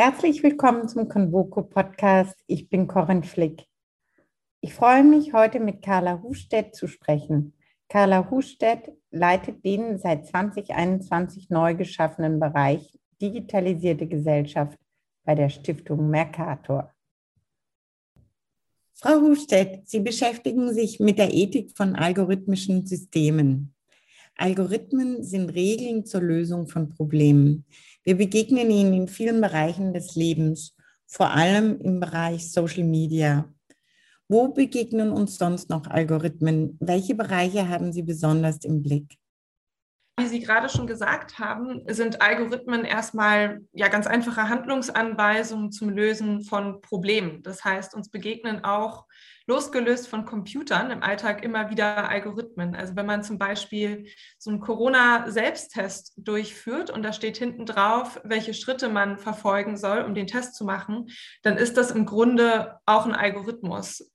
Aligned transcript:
Herzlich 0.00 0.44
willkommen 0.44 0.88
zum 0.88 1.08
Convoco 1.08 1.60
Podcast. 1.60 2.36
Ich 2.46 2.68
bin 2.68 2.86
Corinne 2.86 3.24
Flick. 3.24 3.64
Ich 4.60 4.72
freue 4.72 5.02
mich, 5.02 5.32
heute 5.32 5.58
mit 5.58 5.82
Carla 5.82 6.22
Hustedt 6.22 6.76
zu 6.76 6.86
sprechen. 6.86 7.52
Carla 7.88 8.30
Hustedt 8.30 8.92
leitet 9.10 9.64
den 9.64 9.98
seit 9.98 10.24
2021 10.28 11.50
neu 11.50 11.74
geschaffenen 11.74 12.38
Bereich 12.38 12.96
Digitalisierte 13.20 14.06
Gesellschaft 14.06 14.78
bei 15.24 15.34
der 15.34 15.48
Stiftung 15.48 16.08
Mercator. 16.08 16.94
Frau 18.94 19.20
Hustedt, 19.20 19.88
Sie 19.88 19.98
beschäftigen 19.98 20.72
sich 20.72 21.00
mit 21.00 21.18
der 21.18 21.34
Ethik 21.34 21.76
von 21.76 21.96
algorithmischen 21.96 22.86
Systemen. 22.86 23.74
Algorithmen 24.38 25.24
sind 25.24 25.50
Regeln 25.50 26.06
zur 26.06 26.22
Lösung 26.22 26.68
von 26.68 26.88
Problemen. 26.88 27.64
Wir 28.04 28.16
begegnen 28.16 28.70
ihnen 28.70 28.94
in 28.94 29.08
vielen 29.08 29.40
Bereichen 29.40 29.92
des 29.92 30.14
Lebens, 30.14 30.76
vor 31.06 31.30
allem 31.30 31.80
im 31.80 31.98
Bereich 31.98 32.52
Social 32.52 32.84
Media. 32.84 33.52
Wo 34.28 34.48
begegnen 34.48 35.10
uns 35.10 35.38
sonst 35.38 35.70
noch 35.70 35.88
Algorithmen? 35.88 36.76
Welche 36.80 37.16
Bereiche 37.16 37.68
haben 37.68 37.92
Sie 37.92 38.02
besonders 38.02 38.64
im 38.64 38.82
Blick? 38.82 39.16
Wie 40.20 40.26
Sie 40.26 40.40
gerade 40.40 40.68
schon 40.68 40.86
gesagt 40.86 41.40
haben, 41.40 41.82
sind 41.88 42.22
Algorithmen 42.22 42.84
erstmal 42.84 43.60
ja 43.72 43.88
ganz 43.88 44.06
einfache 44.06 44.48
Handlungsanweisungen 44.48 45.72
zum 45.72 45.90
Lösen 45.90 46.42
von 46.42 46.80
Problemen. 46.80 47.42
Das 47.42 47.64
heißt, 47.64 47.94
uns 47.94 48.10
begegnen 48.10 48.64
auch 48.64 49.06
losgelöst 49.48 50.08
von 50.08 50.26
Computern 50.26 50.90
im 50.90 51.02
Alltag 51.02 51.42
immer 51.42 51.70
wieder 51.70 52.08
Algorithmen. 52.08 52.76
Also 52.76 52.94
wenn 52.96 53.06
man 53.06 53.22
zum 53.22 53.38
Beispiel 53.38 54.06
so 54.38 54.50
einen 54.50 54.60
Corona-Selbsttest 54.60 56.12
durchführt 56.18 56.90
und 56.90 57.02
da 57.02 57.14
steht 57.14 57.38
hinten 57.38 57.64
drauf, 57.64 58.20
welche 58.24 58.52
Schritte 58.52 58.90
man 58.90 59.18
verfolgen 59.18 59.78
soll, 59.78 60.02
um 60.02 60.14
den 60.14 60.26
Test 60.26 60.54
zu 60.54 60.64
machen, 60.64 61.08
dann 61.42 61.56
ist 61.56 61.78
das 61.78 61.90
im 61.90 62.04
Grunde 62.04 62.78
auch 62.84 63.06
ein 63.06 63.14
Algorithmus. 63.14 64.10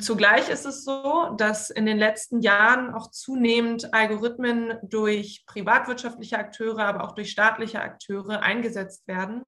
Zugleich 0.00 0.48
ist 0.48 0.64
es 0.64 0.84
so, 0.84 1.34
dass 1.36 1.70
in 1.70 1.86
den 1.86 1.98
letzten 1.98 2.40
Jahren 2.40 2.94
auch 2.94 3.10
zunehmend 3.10 3.92
Algorithmen 3.94 4.74
durch 4.82 5.44
privatwirtschaftliche 5.46 6.38
Akteure, 6.38 6.84
aber 6.84 7.04
auch 7.04 7.16
durch 7.16 7.30
staatliche 7.30 7.80
Akteure 7.80 8.42
eingesetzt 8.42 9.08
werden, 9.08 9.42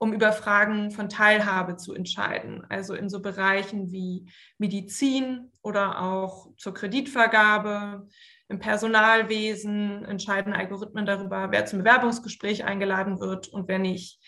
um 0.00 0.14
über 0.14 0.32
Fragen 0.32 0.90
von 0.90 1.10
Teilhabe 1.10 1.76
zu 1.76 1.94
entscheiden. 1.94 2.64
Also 2.70 2.94
in 2.94 3.10
so 3.10 3.20
Bereichen 3.20 3.92
wie 3.92 4.32
Medizin 4.56 5.52
oder 5.60 6.00
auch 6.00 6.48
zur 6.56 6.72
Kreditvergabe, 6.72 8.08
im 8.48 8.58
Personalwesen 8.58 10.04
entscheiden 10.06 10.54
Algorithmen 10.54 11.04
darüber, 11.04 11.48
wer 11.50 11.66
zum 11.66 11.80
Bewerbungsgespräch 11.80 12.64
eingeladen 12.64 13.20
wird 13.20 13.48
und 13.48 13.68
wer 13.68 13.78
nicht. 13.78 14.18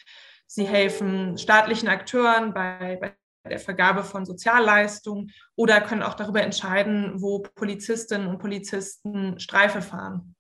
Sie 0.47 0.67
helfen 0.67 1.39
staatlichen 1.39 1.89
Akteuren 1.89 2.53
bei, 2.53 2.98
bei 3.01 3.17
der 3.48 3.59
Vergabe 3.59 4.05
von 4.05 4.27
Sozialleistungen 4.27 5.33
oder 5.57 5.81
können 5.81 6.03
auch 6.03 6.14
darüber 6.14 6.42
entscheiden, 6.42 7.14
wo 7.17 7.41
Polizistinnen 7.41 8.29
und 8.29 8.39
Polizisten 8.39 9.41
Streife 9.41 9.81
fahren. 9.81 10.36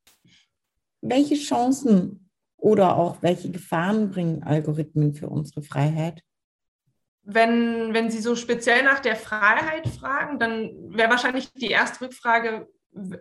Welche 1.00 1.34
Chancen 1.34 2.21
oder 2.62 2.96
auch 2.96 3.22
welche 3.22 3.50
Gefahren 3.50 4.10
bringen 4.10 4.44
Algorithmen 4.44 5.14
für 5.14 5.28
unsere 5.28 5.62
Freiheit? 5.62 6.22
Wenn, 7.24 7.92
wenn 7.92 8.08
Sie 8.10 8.20
so 8.20 8.36
speziell 8.36 8.84
nach 8.84 9.00
der 9.00 9.16
Freiheit 9.16 9.88
fragen, 9.88 10.38
dann 10.38 10.70
wäre 10.96 11.10
wahrscheinlich 11.10 11.52
die 11.52 11.70
erste 11.70 12.04
Rückfrage, 12.04 12.68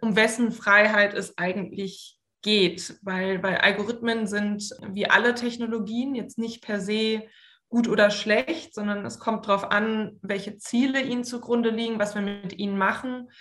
um 0.02 0.16
wessen 0.16 0.52
Freiheit 0.52 1.16
es 1.16 1.38
eigentlich 1.40 2.20
geht, 2.44 3.00
weil, 3.02 3.42
weil 3.42 3.58
Algorithmen 3.58 4.28
sind 4.28 4.76
wie 4.90 5.10
alle 5.10 5.34
Technologien 5.34 6.14
jetzt 6.14 6.38
nicht 6.38 6.64
per 6.64 6.80
se 6.80 7.24
gut 7.68 7.88
oder 7.88 8.12
schlecht, 8.12 8.76
sondern 8.76 9.04
es 9.06 9.18
kommt 9.18 9.48
darauf 9.48 9.72
an, 9.72 10.20
welche 10.22 10.58
Ziele 10.58 11.02
ihnen 11.02 11.24
zugrunde 11.24 11.72
liegen, 11.72 12.00
was 12.00 12.14
wir 12.14 12.22
mit 12.22 12.60
ihnen 12.60 12.78
machen. 12.78 13.32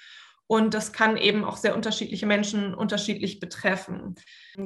Und 0.50 0.74
das 0.74 0.92
kann 0.92 1.16
eben 1.16 1.44
auch 1.44 1.56
sehr 1.56 1.76
unterschiedliche 1.76 2.26
Menschen 2.26 2.74
unterschiedlich 2.74 3.38
betreffen. 3.38 4.16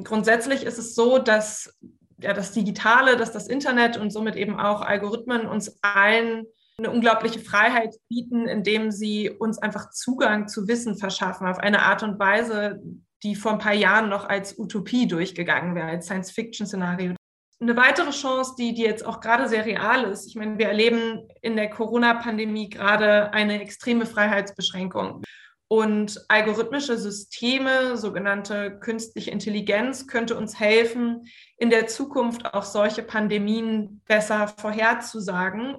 Grundsätzlich 0.03 0.63
ist 0.63 0.79
es 0.79 0.95
so, 0.95 1.19
dass 1.19 1.77
ja, 2.17 2.33
das 2.33 2.53
Digitale, 2.53 3.17
dass 3.17 3.31
das 3.31 3.45
Internet 3.45 3.95
und 3.95 4.09
somit 4.09 4.35
eben 4.35 4.59
auch 4.59 4.81
Algorithmen 4.81 5.45
uns 5.45 5.77
allen 5.83 6.45
eine 6.79 6.89
unglaubliche 6.89 7.39
Freiheit 7.39 7.93
bieten, 8.09 8.47
indem 8.47 8.89
sie 8.89 9.29
uns 9.29 9.59
einfach 9.59 9.91
Zugang 9.91 10.47
zu 10.47 10.67
Wissen 10.67 10.97
verschaffen 10.97 11.45
auf 11.45 11.59
eine 11.59 11.83
Art 11.83 12.01
und 12.01 12.17
Weise, 12.17 12.81
die 13.21 13.35
vor 13.35 13.51
ein 13.51 13.59
paar 13.59 13.75
Jahren 13.75 14.09
noch 14.09 14.27
als 14.27 14.57
Utopie 14.57 15.07
durchgegangen 15.07 15.75
wäre, 15.75 15.89
als 15.89 16.07
Science-Fiction-Szenario 16.07 17.13
eine 17.61 17.77
weitere 17.77 18.11
Chance, 18.11 18.55
die, 18.57 18.73
die 18.73 18.81
jetzt 18.81 19.05
auch 19.05 19.21
gerade 19.21 19.47
sehr 19.47 19.65
real 19.65 20.03
ist. 20.05 20.27
Ich 20.27 20.35
meine, 20.35 20.57
wir 20.57 20.67
erleben 20.67 21.27
in 21.41 21.55
der 21.55 21.69
Corona-Pandemie 21.69 22.69
gerade 22.69 23.31
eine 23.33 23.61
extreme 23.61 24.05
Freiheitsbeschränkung. 24.05 25.23
Und 25.67 26.23
algorithmische 26.27 26.97
Systeme, 26.97 27.97
sogenannte 27.97 28.79
künstliche 28.79 29.31
Intelligenz, 29.31 30.07
könnte 30.07 30.37
uns 30.37 30.59
helfen, 30.59 31.25
in 31.57 31.71
der 31.71 31.87
Zukunft 31.87 32.53
auch 32.53 32.63
solche 32.63 33.01
Pandemien 33.01 34.01
besser 34.05 34.47
vorherzusagen. 34.47 35.77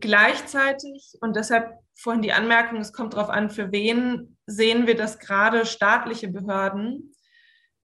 Gleichzeitig, 0.00 1.18
und 1.20 1.36
deshalb 1.36 1.74
vorhin 1.94 2.22
die 2.22 2.32
Anmerkung, 2.32 2.80
es 2.80 2.94
kommt 2.94 3.12
darauf 3.12 3.28
an, 3.28 3.50
für 3.50 3.70
wen, 3.72 4.38
sehen 4.46 4.86
wir, 4.86 4.96
dass 4.96 5.18
gerade 5.18 5.66
staatliche 5.66 6.28
Behörden 6.28 7.12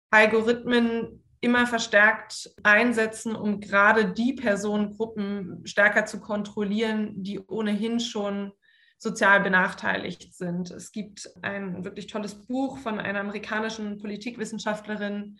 Algorithmen 0.10 1.24
immer 1.40 1.66
verstärkt 1.66 2.54
einsetzen, 2.62 3.36
um 3.36 3.62
gerade 3.62 4.12
die 4.12 4.34
Personengruppen 4.34 5.66
stärker 5.66 6.06
zu 6.06 6.20
kontrollieren, 6.20 7.24
die 7.24 7.40
ohnehin 7.40 8.00
schon 8.00 8.52
sozial 9.02 9.40
benachteiligt 9.40 10.36
sind. 10.36 10.70
Es 10.70 10.92
gibt 10.92 11.28
ein 11.42 11.84
wirklich 11.84 12.06
tolles 12.06 12.36
Buch 12.46 12.78
von 12.78 13.00
einer 13.00 13.22
amerikanischen 13.22 13.98
Politikwissenschaftlerin, 13.98 15.40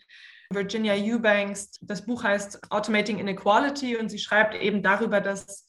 Virginia 0.50 0.94
Eubanks. 0.94 1.78
Das 1.80 2.04
Buch 2.04 2.24
heißt 2.24 2.72
Automating 2.72 3.20
Inequality 3.20 3.96
und 3.96 4.08
sie 4.08 4.18
schreibt 4.18 4.56
eben 4.56 4.82
darüber, 4.82 5.20
dass 5.20 5.68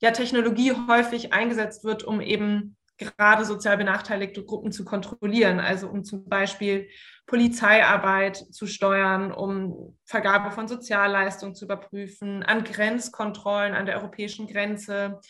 ja 0.00 0.10
Technologie 0.10 0.72
häufig 0.86 1.32
eingesetzt 1.32 1.82
wird, 1.82 2.04
um 2.04 2.20
eben 2.20 2.76
gerade 2.98 3.46
sozial 3.46 3.78
benachteiligte 3.78 4.44
Gruppen 4.44 4.70
zu 4.70 4.84
kontrollieren. 4.84 5.60
Also 5.60 5.88
um 5.88 6.04
zum 6.04 6.28
Beispiel 6.28 6.90
Polizeiarbeit 7.26 8.36
zu 8.36 8.66
steuern, 8.66 9.32
um 9.32 9.96
Vergabe 10.04 10.50
von 10.50 10.68
Sozialleistungen 10.68 11.54
zu 11.54 11.64
überprüfen, 11.64 12.42
an 12.42 12.64
Grenzkontrollen 12.64 13.72
an 13.72 13.86
der 13.86 13.96
europäischen 13.96 14.46
Grenze, 14.46 15.20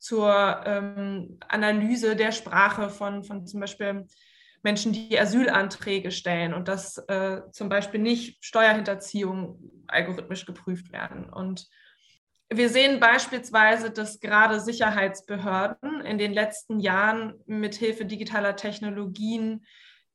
zur 0.00 0.62
ähm, 0.64 1.38
Analyse 1.46 2.16
der 2.16 2.32
Sprache 2.32 2.88
von, 2.88 3.22
von 3.22 3.46
zum 3.46 3.60
Beispiel 3.60 4.06
Menschen, 4.62 4.92
die 4.92 5.18
Asylanträge 5.18 6.10
stellen 6.10 6.52
und 6.52 6.68
dass 6.68 6.98
äh, 7.08 7.42
zum 7.52 7.68
Beispiel 7.68 8.00
nicht 8.00 8.44
Steuerhinterziehung 8.44 9.84
algorithmisch 9.86 10.44
geprüft 10.44 10.92
werden. 10.92 11.30
Und 11.30 11.68
wir 12.52 12.68
sehen 12.68 12.98
beispielsweise, 12.98 13.90
dass 13.90 14.20
gerade 14.20 14.58
Sicherheitsbehörden 14.58 16.00
in 16.00 16.18
den 16.18 16.32
letzten 16.32 16.80
Jahren 16.80 17.34
mithilfe 17.46 18.04
digitaler 18.04 18.56
Technologien 18.56 19.64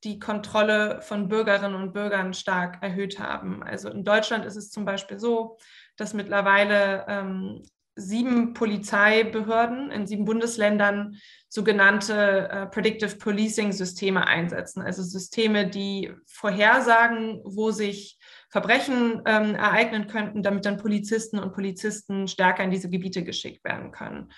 die 0.04 0.20
Kontrolle 0.20 1.02
von 1.02 1.30
Bürgerinnen 1.30 1.74
und 1.74 1.94
Bürgern 1.94 2.34
stark 2.34 2.84
erhöht 2.84 3.20
haben. 3.20 3.64
Also 3.64 3.90
in 3.90 4.04
Deutschland 4.04 4.46
ist 4.46 4.58
es 4.58 4.70
zum 4.70 4.86
Beispiel 4.86 5.18
so, 5.18 5.58
dass 5.96 6.14
mittlerweile 6.14 7.06
ähm, 7.08 7.64
sieben 7.96 8.54
Polizeibehörden 8.54 9.92
in 9.92 10.06
sieben 10.06 10.26
Bundesländern 10.26 11.18
sogenannte 11.50 12.50
äh, 12.50 12.66
Predictive 12.68 13.16
Policing 13.16 13.72
Systeme 13.72 14.28
einsetzen, 14.28 14.82
also 14.82 15.02
Systeme, 15.02 15.68
die 15.68 16.14
vorhersagen, 16.28 17.42
wo 17.46 17.72
sich 17.72 18.20
Verbrechen 18.50 19.22
ähm, 19.26 19.56
ereignen 19.56 20.08
könnten, 20.08 20.44
damit 20.44 20.66
dann 20.66 20.78
Polizisten 20.78 21.40
und 21.40 21.54
Polizisten 21.54 22.28
stärker 22.28 22.64
in 22.64 22.72
diese 22.72 22.90
Gebiete 22.90 23.24
geschickt 23.24 23.64
werden 23.64 23.92
können. 23.92 24.32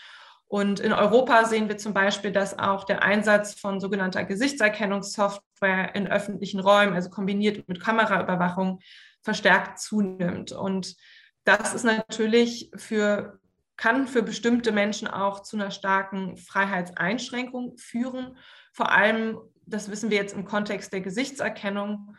Und 0.47 0.79
in 0.79 0.93
Europa 0.93 1.45
sehen 1.45 1.67
wir 1.67 1.77
zum 1.77 1.93
Beispiel, 1.93 2.31
dass 2.31 2.57
auch 2.57 2.85
der 2.85 3.03
Einsatz 3.03 3.59
von 3.59 3.81
sogenannter 3.81 4.23
Gesichtserkennungssoftware 4.23 5.93
in 5.93 6.07
öffentlichen 6.07 6.61
Räumen, 6.61 6.93
also 6.93 7.09
kombiniert 7.09 7.67
mit 7.67 7.81
Kameraüberwachung, 7.81 8.79
verstärkt 9.23 9.79
zunimmt. 9.79 10.53
Und 10.53 10.95
das 11.43 11.73
ist 11.73 11.83
natürlich 11.83 12.71
für, 12.75 13.39
kann 13.77 14.07
für 14.07 14.23
bestimmte 14.23 14.71
Menschen 14.71 15.07
auch 15.07 15.41
zu 15.41 15.55
einer 15.55 15.71
starken 15.71 16.35
Freiheitseinschränkung 16.37 17.77
führen. 17.77 18.37
Vor 18.73 18.91
allem, 18.91 19.39
das 19.65 19.89
wissen 19.89 20.09
wir 20.09 20.17
jetzt 20.17 20.35
im 20.35 20.45
Kontext 20.45 20.91
der 20.91 21.01
Gesichtserkennung, 21.01 22.15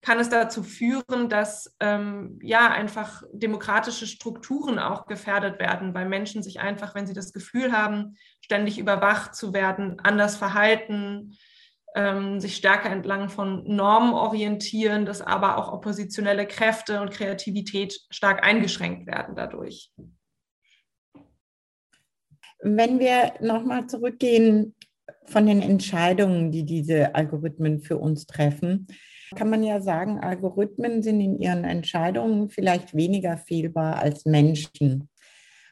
kann 0.00 0.20
es 0.20 0.28
dazu 0.28 0.62
führen, 0.62 1.28
dass 1.28 1.74
ähm, 1.80 2.38
ja 2.42 2.70
einfach 2.70 3.22
demokratische 3.32 4.06
Strukturen 4.06 4.78
auch 4.78 5.06
gefährdet 5.06 5.58
werden, 5.58 5.92
weil 5.92 6.08
Menschen 6.08 6.42
sich 6.42 6.60
einfach, 6.60 6.94
wenn 6.94 7.06
sie 7.06 7.14
das 7.14 7.32
Gefühl 7.32 7.72
haben, 7.72 8.16
ständig 8.40 8.78
überwacht 8.78 9.34
zu 9.34 9.52
werden, 9.52 9.98
anders 10.00 10.36
verhalten, 10.36 11.36
ähm, 11.96 12.38
sich 12.38 12.56
stärker 12.56 12.90
entlang 12.90 13.28
von 13.28 13.64
Normen 13.64 14.12
orientieren, 14.12 15.04
dass 15.04 15.20
aber 15.20 15.56
auch 15.58 15.72
oppositionelle 15.72 16.46
Kräfte 16.46 17.00
und 17.00 17.10
Kreativität 17.10 17.98
stark 18.10 18.44
eingeschränkt 18.44 19.06
werden 19.06 19.34
dadurch. 19.34 19.92
Wenn 22.60 22.98
wir 22.98 23.34
nochmal 23.40 23.86
zurückgehen 23.86 24.74
von 25.26 25.46
den 25.46 25.62
Entscheidungen, 25.62 26.50
die 26.50 26.64
diese 26.64 27.14
Algorithmen 27.14 27.80
für 27.80 27.98
uns 27.98 28.26
treffen, 28.26 28.88
kann 29.36 29.50
man 29.50 29.62
ja 29.62 29.80
sagen, 29.80 30.20
Algorithmen 30.20 31.02
sind 31.02 31.20
in 31.20 31.38
ihren 31.38 31.64
Entscheidungen 31.64 32.48
vielleicht 32.48 32.94
weniger 32.94 33.36
fehlbar 33.36 33.98
als 33.98 34.24
Menschen. 34.24 35.10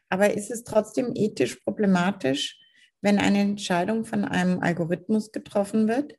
Aber 0.09 0.35
ist 0.35 0.50
es 0.50 0.62
trotzdem 0.62 1.12
ethisch 1.15 1.56
problematisch, 1.56 2.61
wenn 3.00 3.19
eine 3.19 3.41
Entscheidung 3.41 4.05
von 4.05 4.25
einem 4.25 4.61
Algorithmus 4.61 5.32
getroffen 5.32 5.89
wird? 5.89 6.15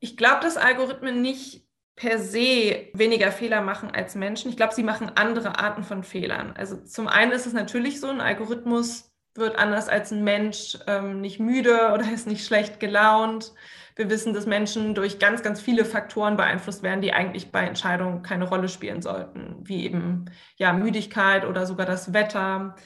Ich 0.00 0.16
glaube, 0.16 0.40
dass 0.40 0.56
Algorithmen 0.56 1.22
nicht 1.22 1.65
per 1.96 2.18
se 2.18 2.88
weniger 2.92 3.32
Fehler 3.32 3.62
machen 3.62 3.90
als 3.90 4.14
Menschen. 4.14 4.50
Ich 4.50 4.56
glaube, 4.56 4.74
sie 4.74 4.82
machen 4.82 5.10
andere 5.14 5.58
Arten 5.58 5.82
von 5.82 6.04
Fehlern. 6.04 6.52
Also 6.56 6.76
zum 6.76 7.08
einen 7.08 7.32
ist 7.32 7.46
es 7.46 7.54
natürlich 7.54 8.00
so, 8.00 8.08
ein 8.08 8.20
Algorithmus 8.20 9.10
wird 9.34 9.58
anders 9.58 9.88
als 9.88 10.12
ein 10.12 10.24
Mensch 10.24 10.78
ähm, 10.86 11.20
nicht 11.20 11.40
müde 11.40 11.92
oder 11.92 12.04
ist 12.14 12.26
nicht 12.26 12.46
schlecht 12.46 12.80
gelaunt. 12.80 13.52
Wir 13.94 14.10
wissen, 14.10 14.34
dass 14.34 14.44
Menschen 14.44 14.94
durch 14.94 15.18
ganz, 15.18 15.42
ganz 15.42 15.58
viele 15.58 15.86
Faktoren 15.86 16.36
beeinflusst 16.36 16.82
werden, 16.82 17.00
die 17.00 17.14
eigentlich 17.14 17.50
bei 17.50 17.62
Entscheidungen 17.62 18.22
keine 18.22 18.44
Rolle 18.44 18.68
spielen 18.68 19.00
sollten, 19.00 19.56
wie 19.62 19.86
eben 19.86 20.26
ja, 20.56 20.74
Müdigkeit 20.74 21.46
oder 21.46 21.64
sogar 21.64 21.86
das 21.86 22.12
Wetter. 22.12 22.76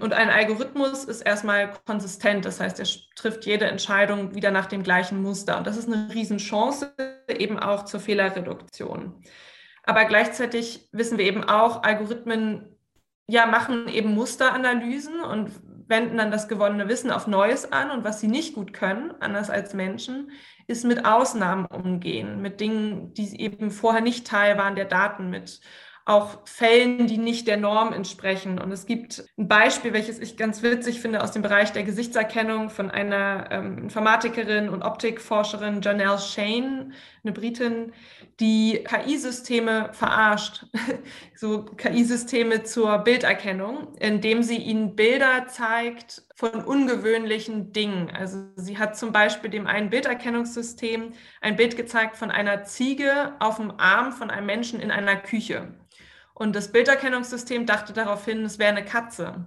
Und 0.00 0.14
ein 0.14 0.30
Algorithmus 0.30 1.04
ist 1.04 1.20
erstmal 1.20 1.72
konsistent, 1.84 2.46
das 2.46 2.60
heißt, 2.60 2.80
er 2.80 2.86
trifft 3.14 3.44
jede 3.44 3.66
Entscheidung 3.66 4.34
wieder 4.34 4.50
nach 4.50 4.66
dem 4.66 4.82
gleichen 4.82 5.22
Muster. 5.22 5.58
Und 5.58 5.66
das 5.66 5.76
ist 5.76 5.86
eine 5.86 6.12
Riesenchance 6.12 6.94
eben 7.40 7.58
auch 7.58 7.84
zur 7.84 8.00
Fehlerreduktion. 8.00 9.22
Aber 9.82 10.04
gleichzeitig 10.06 10.88
wissen 10.92 11.18
wir 11.18 11.26
eben 11.26 11.44
auch, 11.44 11.82
Algorithmen 11.82 12.74
ja, 13.26 13.46
machen 13.46 13.88
eben 13.88 14.14
Musteranalysen 14.14 15.20
und 15.20 15.50
wenden 15.86 16.16
dann 16.16 16.30
das 16.30 16.48
gewonnene 16.48 16.88
Wissen 16.88 17.10
auf 17.10 17.26
Neues 17.26 17.70
an. 17.72 17.90
Und 17.90 18.04
was 18.04 18.20
sie 18.20 18.28
nicht 18.28 18.54
gut 18.54 18.72
können, 18.72 19.12
anders 19.20 19.50
als 19.50 19.74
Menschen, 19.74 20.30
ist 20.66 20.84
mit 20.84 21.04
Ausnahmen 21.04 21.66
umgehen, 21.66 22.40
mit 22.40 22.60
Dingen, 22.60 23.12
die 23.14 23.40
eben 23.40 23.70
vorher 23.70 24.00
nicht 24.00 24.26
Teil 24.26 24.56
waren 24.56 24.76
der 24.76 24.86
Daten, 24.86 25.30
mit 25.30 25.60
auch 26.06 26.46
Fällen, 26.46 27.06
die 27.06 27.16
nicht 27.16 27.46
der 27.46 27.56
Norm 27.56 27.92
entsprechen. 27.94 28.58
Und 28.58 28.70
es 28.72 28.84
gibt 28.84 29.24
ein 29.38 29.48
Beispiel, 29.48 29.94
welches 29.94 30.18
ich 30.18 30.36
ganz 30.36 30.62
witzig 30.62 31.00
finde 31.00 31.22
aus 31.22 31.32
dem 31.32 31.40
Bereich 31.40 31.72
der 31.72 31.82
Gesichtserkennung 31.82 32.68
von 32.68 32.90
einer 32.90 33.48
ähm, 33.50 33.78
Informatikerin 33.78 34.68
und 34.68 34.82
Optikforscherin 34.82 35.80
Janelle 35.80 36.18
Shane, 36.18 36.92
eine 37.24 37.32
Britin, 37.32 37.92
die 38.38 38.84
KI-Systeme 38.84 39.90
verarscht, 39.92 40.66
so 41.36 41.64
KI-Systeme 41.64 42.64
zur 42.64 42.98
Bilderkennung, 42.98 43.94
indem 43.98 44.42
sie 44.42 44.58
ihnen 44.58 44.94
Bilder 44.94 45.46
zeigt 45.48 46.22
von 46.36 46.64
ungewöhnlichen 46.64 47.72
Dingen. 47.72 48.10
Also 48.10 48.44
sie 48.56 48.78
hat 48.78 48.96
zum 48.96 49.12
Beispiel 49.12 49.50
dem 49.50 49.66
einen 49.66 49.90
Bilderkennungssystem 49.90 51.12
ein 51.40 51.56
Bild 51.56 51.76
gezeigt 51.76 52.16
von 52.16 52.30
einer 52.30 52.64
Ziege 52.64 53.32
auf 53.38 53.56
dem 53.56 53.72
Arm 53.78 54.12
von 54.12 54.30
einem 54.30 54.46
Menschen 54.46 54.80
in 54.80 54.90
einer 54.90 55.16
Küche. 55.16 55.74
Und 56.34 56.54
das 56.54 56.72
Bilderkennungssystem 56.72 57.64
dachte 57.64 57.92
daraufhin, 57.92 58.44
es 58.44 58.58
wäre 58.58 58.70
eine 58.70 58.84
Katze, 58.84 59.46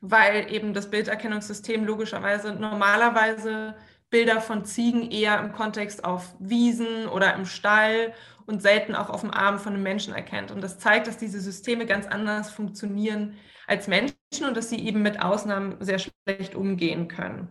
weil 0.00 0.50
eben 0.52 0.72
das 0.72 0.90
Bilderkennungssystem 0.90 1.84
logischerweise 1.84 2.54
normalerweise 2.54 3.74
Bilder 4.10 4.40
von 4.40 4.64
Ziegen 4.64 5.10
eher 5.10 5.38
im 5.40 5.52
Kontext 5.52 6.04
auf 6.04 6.34
Wiesen 6.38 7.06
oder 7.08 7.34
im 7.34 7.44
Stall 7.44 8.14
und 8.46 8.62
selten 8.62 8.94
auch 8.94 9.10
auf 9.10 9.20
dem 9.20 9.30
Arm 9.30 9.58
von 9.58 9.74
einem 9.74 9.82
Menschen 9.82 10.14
erkennt. 10.14 10.50
Und 10.50 10.62
das 10.62 10.78
zeigt, 10.78 11.06
dass 11.06 11.18
diese 11.18 11.40
Systeme 11.40 11.84
ganz 11.84 12.06
anders 12.06 12.50
funktionieren 12.50 13.34
als 13.66 13.86
Menschen 13.86 14.14
und 14.46 14.56
dass 14.56 14.70
sie 14.70 14.78
eben 14.78 15.02
mit 15.02 15.20
Ausnahmen 15.22 15.76
sehr 15.80 15.98
schlecht 15.98 16.54
umgehen 16.54 17.08
können. 17.08 17.48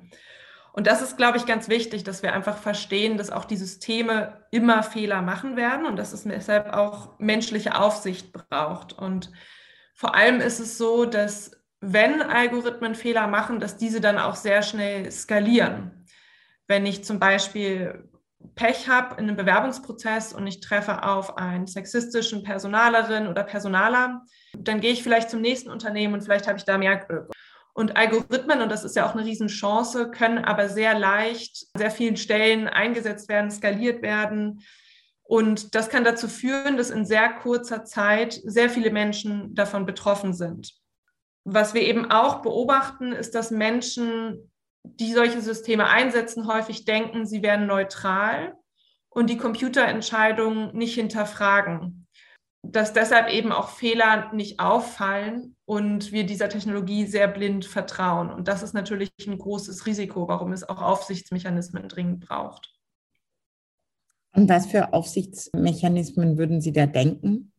Und 0.73 0.85
das 0.85 1.01
ist, 1.01 1.17
glaube 1.17 1.37
ich, 1.37 1.47
ganz 1.47 1.69
wichtig, 1.69 2.03
dass 2.03 2.21
wir 2.21 2.33
einfach 2.33 2.57
verstehen, 2.57 3.17
dass 3.17 3.31
auch 3.31 3.45
die 3.45 3.57
Systeme 3.57 4.45
immer 4.51 4.83
Fehler 4.83 5.23
machen 5.23 5.55
werden 5.55 5.87
und 5.87 5.95
dass 5.97 6.13
es 6.13 6.23
deshalb 6.23 6.71
auch 6.71 7.17
menschliche 7.17 7.79
Aufsicht 7.79 8.31
braucht. 8.31 8.93
Und 8.93 9.31
vor 9.95 10.13
allem 10.13 10.39
ist 10.39 10.59
es 10.59 10.77
so, 10.77 11.05
dass 11.05 11.51
wenn 11.79 12.21
Algorithmen 12.21 12.93
Fehler 12.93 13.25
machen, 13.25 13.59
dass 13.59 13.77
diese 13.77 14.01
dann 14.01 14.19
auch 14.19 14.35
sehr 14.35 14.61
schnell 14.61 15.11
skalieren. 15.11 15.96
Wenn 16.67 16.85
ich 16.85 17.03
zum 17.03 17.19
Beispiel 17.19 18.09
Pech 18.55 18.87
habe 18.87 19.15
in 19.15 19.27
einem 19.27 19.35
Bewerbungsprozess 19.35 20.33
und 20.33 20.45
ich 20.47 20.59
treffe 20.59 21.03
auf 21.03 21.37
einen 21.37 21.67
sexistischen 21.67 22.43
Personalerin 22.43 23.27
oder 23.27 23.43
Personaler, 23.43 24.23
dann 24.57 24.79
gehe 24.79 24.91
ich 24.91 25.03
vielleicht 25.03 25.29
zum 25.29 25.41
nächsten 25.41 25.69
Unternehmen 25.69 26.13
und 26.13 26.21
vielleicht 26.21 26.47
habe 26.47 26.57
ich 26.57 26.65
da 26.65 26.77
mehr 26.77 26.97
Glück. 26.97 27.31
Und 27.73 27.95
Algorithmen, 27.95 28.61
und 28.61 28.71
das 28.71 28.83
ist 28.83 28.95
ja 28.95 29.07
auch 29.07 29.13
eine 29.13 29.23
Riesenchance, 29.23 30.09
können 30.09 30.39
aber 30.39 30.67
sehr 30.67 30.97
leicht 30.97 31.67
sehr 31.77 31.91
vielen 31.91 32.17
Stellen 32.17 32.67
eingesetzt 32.67 33.29
werden, 33.29 33.51
skaliert 33.51 34.01
werden. 34.01 34.63
Und 35.21 35.75
das 35.75 35.89
kann 35.89 36.03
dazu 36.03 36.27
führen, 36.27 36.77
dass 36.77 36.89
in 36.89 37.05
sehr 37.05 37.29
kurzer 37.29 37.85
Zeit 37.85 38.33
sehr 38.43 38.71
viele 38.71 38.89
Menschen 38.89 39.53
davon 39.53 39.85
betroffen 39.85 40.33
sind. 40.33 40.73
Was 41.43 41.75
wir 41.75 41.83
eben 41.83 42.09
auch 42.09 42.41
beobachten, 42.41 43.11
ist, 43.11 43.35
dass 43.35 43.51
Menschen, 43.51 44.51
die 44.95 45.13
solche 45.13 45.41
Systeme 45.41 45.87
einsetzen, 45.87 46.47
häufig 46.47 46.85
denken, 46.85 47.25
sie 47.25 47.41
wären 47.41 47.67
neutral 47.67 48.55
und 49.09 49.29
die 49.29 49.37
Computerentscheidungen 49.37 50.75
nicht 50.75 50.95
hinterfragen 50.95 52.07
dass 52.71 52.93
deshalb 52.93 53.29
eben 53.29 53.51
auch 53.51 53.69
Fehler 53.69 54.33
nicht 54.33 54.59
auffallen 54.59 55.55
und 55.65 56.11
wir 56.11 56.25
dieser 56.25 56.49
Technologie 56.49 57.05
sehr 57.05 57.27
blind 57.27 57.65
vertrauen. 57.65 58.29
Und 58.29 58.47
das 58.47 58.63
ist 58.63 58.73
natürlich 58.73 59.09
ein 59.25 59.37
großes 59.37 59.85
Risiko, 59.85 60.27
warum 60.27 60.51
es 60.51 60.67
auch 60.67 60.81
Aufsichtsmechanismen 60.81 61.87
dringend 61.87 62.25
braucht. 62.25 62.73
Und 64.33 64.49
was 64.49 64.67
für 64.67 64.93
Aufsichtsmechanismen 64.93 66.37
würden 66.37 66.61
Sie 66.61 66.71
da 66.71 66.85
denken? 66.85 67.53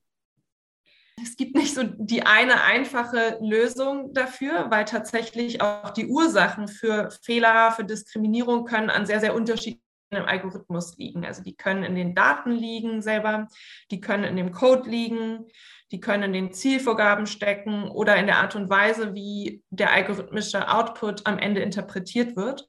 Es 1.22 1.36
gibt 1.36 1.56
nicht 1.56 1.74
so 1.74 1.82
die 1.82 2.24
eine 2.24 2.62
einfache 2.62 3.38
Lösung 3.40 4.12
dafür, 4.12 4.70
weil 4.70 4.84
tatsächlich 4.84 5.60
auch 5.60 5.90
die 5.90 6.06
Ursachen 6.06 6.68
für 6.68 7.10
Fehler, 7.22 7.72
für 7.72 7.84
Diskriminierung 7.84 8.64
können 8.64 8.90
an 8.90 9.06
sehr, 9.06 9.20
sehr 9.20 9.34
unterschiedlichen 9.34 9.82
Algorithmus 10.10 10.96
liegen. 10.96 11.24
Also 11.24 11.42
die 11.42 11.56
können 11.56 11.84
in 11.84 11.94
den 11.94 12.14
Daten 12.14 12.50
liegen 12.50 13.02
selber, 13.02 13.48
die 13.90 14.00
können 14.00 14.24
in 14.24 14.36
dem 14.36 14.52
Code 14.52 14.88
liegen, 14.88 15.46
die 15.90 16.00
können 16.00 16.24
in 16.24 16.32
den 16.32 16.52
Zielvorgaben 16.52 17.26
stecken 17.26 17.88
oder 17.90 18.16
in 18.16 18.26
der 18.26 18.38
Art 18.38 18.56
und 18.56 18.70
Weise, 18.70 19.14
wie 19.14 19.62
der 19.70 19.92
algorithmische 19.92 20.68
Output 20.68 21.26
am 21.26 21.38
Ende 21.38 21.60
interpretiert 21.60 22.36
wird. 22.36 22.68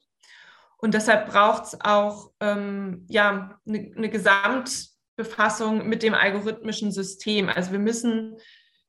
Und 0.78 0.94
deshalb 0.94 1.30
braucht 1.30 1.64
es 1.64 1.80
auch 1.82 2.30
ähm, 2.40 3.04
ja, 3.08 3.58
eine, 3.66 3.92
eine 3.96 4.08
Gesamtbefassung 5.20 5.88
mit 5.88 6.02
dem 6.02 6.14
algorithmischen 6.14 6.92
System. 6.92 7.48
Also 7.48 7.72
wir 7.72 7.78
müssen 7.78 8.36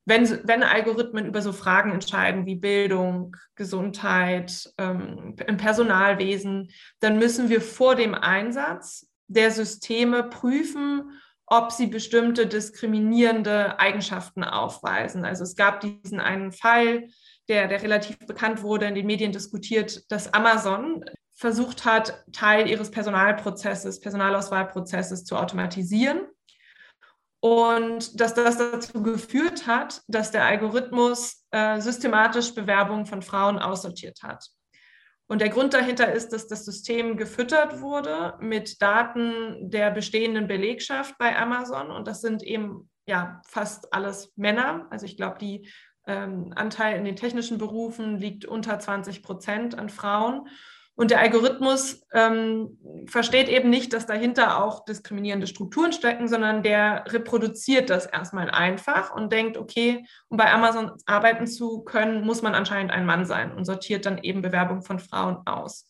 wenn, 0.06 0.28
wenn 0.48 0.64
Algorithmen 0.64 1.28
über 1.28 1.44
so 1.44 1.54
Fragen 1.54 1.92
entscheiden 1.92 2.48
wie 2.48 2.56
Bildung, 2.56 3.36
Gesundheit, 3.54 4.74
ähm, 4.80 5.36
im 5.46 5.58
Personalwesen, 5.58 6.72
dann 7.00 7.20
müssen 7.20 7.50
wir 7.50 7.62
vor 7.62 7.94
dem 7.94 8.16
Einsatz 8.16 9.08
der 9.28 9.52
Systeme 9.52 10.24
prüfen, 10.24 11.12
ob 11.46 11.72
sie 11.72 11.86
bestimmte 11.86 12.48
diskriminierende 12.48 13.80
Eigenschaften 13.80 14.44
aufweisen. 14.44 15.24
Also 15.24 15.44
es 15.44 15.56
gab 15.56 15.82
diesen 15.82 16.20
einen 16.20 16.52
Fall, 16.52 17.08
der, 17.48 17.68
der 17.68 17.84
relativ 17.84 18.18
bekannt 18.26 18.64
wurde, 18.64 18.88
in 18.88 18.96
den 18.96 19.06
Medien 19.06 19.32
diskutiert, 19.32 20.12
dass 20.12 20.34
Amazon 20.34 21.06
versucht 21.42 21.86
hat, 21.86 22.24
Teil 22.32 22.70
ihres 22.70 22.92
Personalprozesses, 22.92 24.00
Personalauswahlprozesses 24.00 25.24
zu 25.26 25.36
automatisieren 25.36 26.28
und 27.40 28.22
dass 28.22 28.36
das 28.36 28.60
dazu 28.60 29.02
geführt 29.02 29.66
hat, 29.66 30.04
dass 30.08 30.30
der 30.30 30.46
Algorithmus 30.46 31.44
äh, 31.50 31.82
systematisch 31.82 32.54
Bewerbungen 32.54 33.08
von 33.08 33.24
Frauen 33.24 33.58
aussortiert 33.58 34.22
hat. 34.22 34.46
Und 35.28 35.42
der 35.42 35.50
Grund 35.50 35.74
dahinter 35.74 36.14
ist, 36.14 36.30
dass 36.32 36.48
das 36.48 36.64
System 36.64 37.18
gefüttert 37.18 37.82
wurde 37.82 38.36
mit 38.40 38.80
Daten 38.80 39.72
der 39.72 39.90
bestehenden 39.90 40.46
Belegschaft 40.46 41.18
bei 41.18 41.36
Amazon. 41.36 41.90
Und 41.90 42.08
das 42.08 42.22
sind 42.22 42.44
eben 42.44 42.88
ja 43.08 43.42
fast 43.48 43.92
alles 43.96 44.32
Männer. 44.36 44.86
Also 44.92 45.08
ich 45.08 45.18
glaube, 45.18 45.40
die 45.40 45.68
ähm, 46.06 46.54
Anteil 46.56 47.00
in 47.00 47.06
den 47.06 47.16
technischen 47.16 47.58
Berufen 47.58 48.20
liegt 48.20 48.46
unter 48.46 48.78
20 48.78 49.24
Prozent 49.24 49.80
an 49.80 49.90
Frauen. 49.90 50.48
Und 51.02 51.10
der 51.10 51.20
Algorithmus 51.20 52.06
ähm, 52.14 52.78
versteht 53.08 53.50
eben 53.50 53.72
nicht, 53.72 53.92
dass 53.92 54.06
dahinter 54.06 54.64
auch 54.64 54.86
diskriminierende 54.86 55.48
Strukturen 55.48 55.94
stecken, 55.94 56.28
sondern 56.28 56.62
der 56.62 57.06
reproduziert 57.08 57.90
das 57.90 58.06
erstmal 58.06 58.52
einfach 58.52 59.12
und 59.12 59.34
denkt, 59.34 59.58
okay, 59.58 60.06
um 60.30 60.38
bei 60.38 60.54
Amazon 60.54 60.92
arbeiten 61.08 61.48
zu 61.48 61.82
können, 61.82 62.24
muss 62.24 62.44
man 62.44 62.54
anscheinend 62.54 62.92
ein 62.92 63.08
Mann 63.08 63.26
sein 63.26 63.52
und 63.52 63.66
sortiert 63.66 64.06
dann 64.06 64.20
eben 64.20 64.44
Bewerbungen 64.44 64.84
von 64.84 65.00
Frauen 65.00 65.38
aus. 65.48 65.88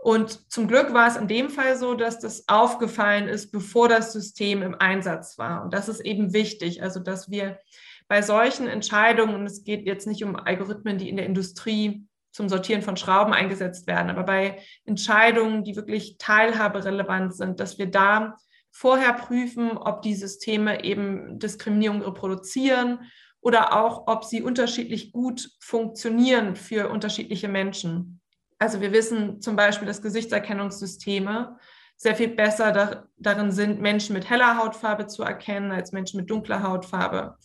Und 0.00 0.48
zum 0.52 0.68
Glück 0.68 0.94
war 0.94 1.08
es 1.08 1.16
in 1.16 1.26
dem 1.26 1.50
Fall 1.50 1.76
so, 1.76 1.94
dass 1.94 2.20
das 2.20 2.46
aufgefallen 2.46 3.26
ist, 3.26 3.50
bevor 3.50 3.88
das 3.88 4.12
System 4.12 4.62
im 4.62 4.76
Einsatz 4.76 5.38
war. 5.38 5.64
Und 5.64 5.74
das 5.74 5.88
ist 5.88 5.98
eben 5.98 6.32
wichtig, 6.32 6.84
also 6.84 7.00
dass 7.00 7.32
wir 7.32 7.58
bei 8.06 8.22
solchen 8.22 8.68
Entscheidungen, 8.68 9.34
und 9.34 9.46
es 9.46 9.64
geht 9.64 9.86
jetzt 9.86 10.06
nicht 10.06 10.22
um 10.22 10.36
Algorithmen, 10.36 10.98
die 10.98 11.08
in 11.08 11.16
der 11.16 11.26
Industrie 11.26 12.06
zum 12.36 12.50
Sortieren 12.50 12.82
von 12.82 12.98
Schrauben 12.98 13.32
eingesetzt 13.32 13.86
werden, 13.86 14.10
aber 14.10 14.22
bei 14.22 14.58
Entscheidungen, 14.84 15.64
die 15.64 15.74
wirklich 15.74 16.18
teilhaberelevant 16.18 17.34
sind, 17.34 17.60
dass 17.60 17.78
wir 17.78 17.90
da 17.90 18.36
vorher 18.70 19.14
prüfen, 19.14 19.78
ob 19.78 20.02
die 20.02 20.14
Systeme 20.14 20.84
eben 20.84 21.38
Diskriminierung 21.38 22.02
reproduzieren 22.02 23.10
oder 23.40 23.72
auch, 23.74 24.06
ob 24.06 24.22
sie 24.22 24.42
unterschiedlich 24.42 25.12
gut 25.12 25.48
funktionieren 25.60 26.56
für 26.56 26.90
unterschiedliche 26.90 27.48
Menschen. 27.48 28.20
Also 28.58 28.82
wir 28.82 28.92
wissen 28.92 29.40
zum 29.40 29.56
Beispiel, 29.56 29.88
dass 29.88 30.02
Gesichtserkennungssysteme 30.02 31.56
sehr 31.96 32.16
viel 32.16 32.28
besser 32.28 32.70
da, 32.70 33.06
darin 33.16 33.50
sind, 33.50 33.80
Menschen 33.80 34.12
mit 34.12 34.28
heller 34.28 34.58
Hautfarbe 34.58 35.06
zu 35.06 35.22
erkennen 35.22 35.72
als 35.72 35.92
Menschen 35.92 36.20
mit 36.20 36.28
dunkler 36.28 36.62
Hautfarbe 36.62 37.38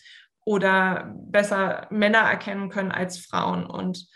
oder 0.43 1.15
besser 1.15 1.87
Männer 1.91 2.19
erkennen 2.19 2.67
können 2.67 2.91
als 2.91 3.19
Frauen. 3.19 3.65
Und 3.65 4.09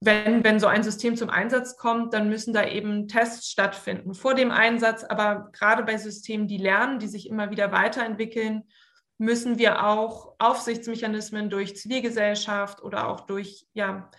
wenn, 0.00 0.44
wenn 0.44 0.60
so 0.60 0.66
ein 0.66 0.82
System 0.82 1.16
zum 1.16 1.30
Einsatz 1.30 1.76
kommt, 1.76 2.12
dann 2.12 2.28
müssen 2.28 2.52
da 2.52 2.66
eben 2.66 3.08
Tests 3.08 3.50
stattfinden 3.50 4.14
vor 4.14 4.34
dem 4.34 4.50
Einsatz. 4.50 5.04
Aber 5.04 5.50
gerade 5.52 5.84
bei 5.84 5.96
Systemen, 5.96 6.48
die 6.48 6.58
lernen, 6.58 6.98
die 6.98 7.08
sich 7.08 7.28
immer 7.28 7.50
wieder 7.50 7.72
weiterentwickeln, 7.72 8.64
müssen 9.18 9.58
wir 9.58 9.86
auch 9.86 10.34
Aufsichtsmechanismen 10.38 11.48
durch 11.48 11.76
Zivilgesellschaft 11.76 12.82
oder 12.82 13.08
auch 13.08 13.22
durch 13.22 13.66
ja, 13.72 14.10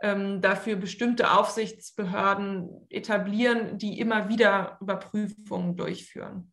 ähm, 0.00 0.40
dafür 0.40 0.76
bestimmte 0.76 1.32
Aufsichtsbehörden 1.32 2.86
etablieren, 2.88 3.78
die 3.78 3.98
immer 3.98 4.28
wieder 4.28 4.78
Überprüfungen 4.80 5.76
durchführen. 5.76 6.52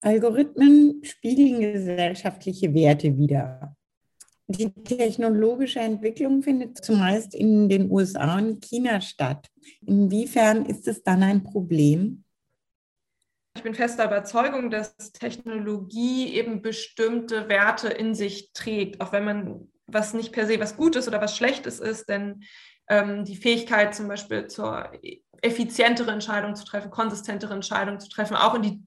Algorithmen 0.00 1.04
spiegeln 1.04 1.60
gesellschaftliche 1.60 2.74
Werte 2.74 3.16
wider. 3.18 3.76
Die 4.48 4.72
technologische 4.72 5.80
Entwicklung 5.80 6.42
findet 6.42 6.84
zumeist 6.84 7.34
in 7.34 7.68
den 7.68 7.90
USA 7.90 8.38
und 8.38 8.62
China 8.62 9.00
statt. 9.00 9.48
Inwiefern 9.86 10.66
ist 10.66 10.88
es 10.88 11.02
dann 11.02 11.22
ein 11.22 11.42
Problem? 11.42 12.24
Ich 13.54 13.62
bin 13.62 13.74
fester 13.74 14.06
Überzeugung, 14.06 14.70
dass 14.70 15.12
Technologie 15.12 16.34
eben 16.34 16.62
bestimmte 16.62 17.48
Werte 17.48 17.88
in 17.88 18.14
sich 18.14 18.52
trägt, 18.52 19.00
auch 19.00 19.12
wenn 19.12 19.24
man 19.24 19.68
was 19.86 20.14
nicht 20.14 20.32
per 20.32 20.46
se 20.46 20.58
was 20.58 20.76
Gutes 20.76 21.06
oder 21.06 21.20
was 21.20 21.36
Schlechtes 21.36 21.78
ist, 21.78 22.08
denn 22.08 22.42
ähm, 22.88 23.24
die 23.24 23.36
Fähigkeit 23.36 23.94
zum 23.94 24.08
Beispiel 24.08 24.46
zur 24.46 24.90
effizientere 25.42 26.10
Entscheidung 26.10 26.54
zu 26.54 26.64
treffen, 26.64 26.90
konsistentere 26.90 27.54
Entscheidung 27.54 28.00
zu 28.00 28.08
treffen, 28.08 28.36
auch 28.36 28.54
in 28.54 28.62
die 28.62 28.82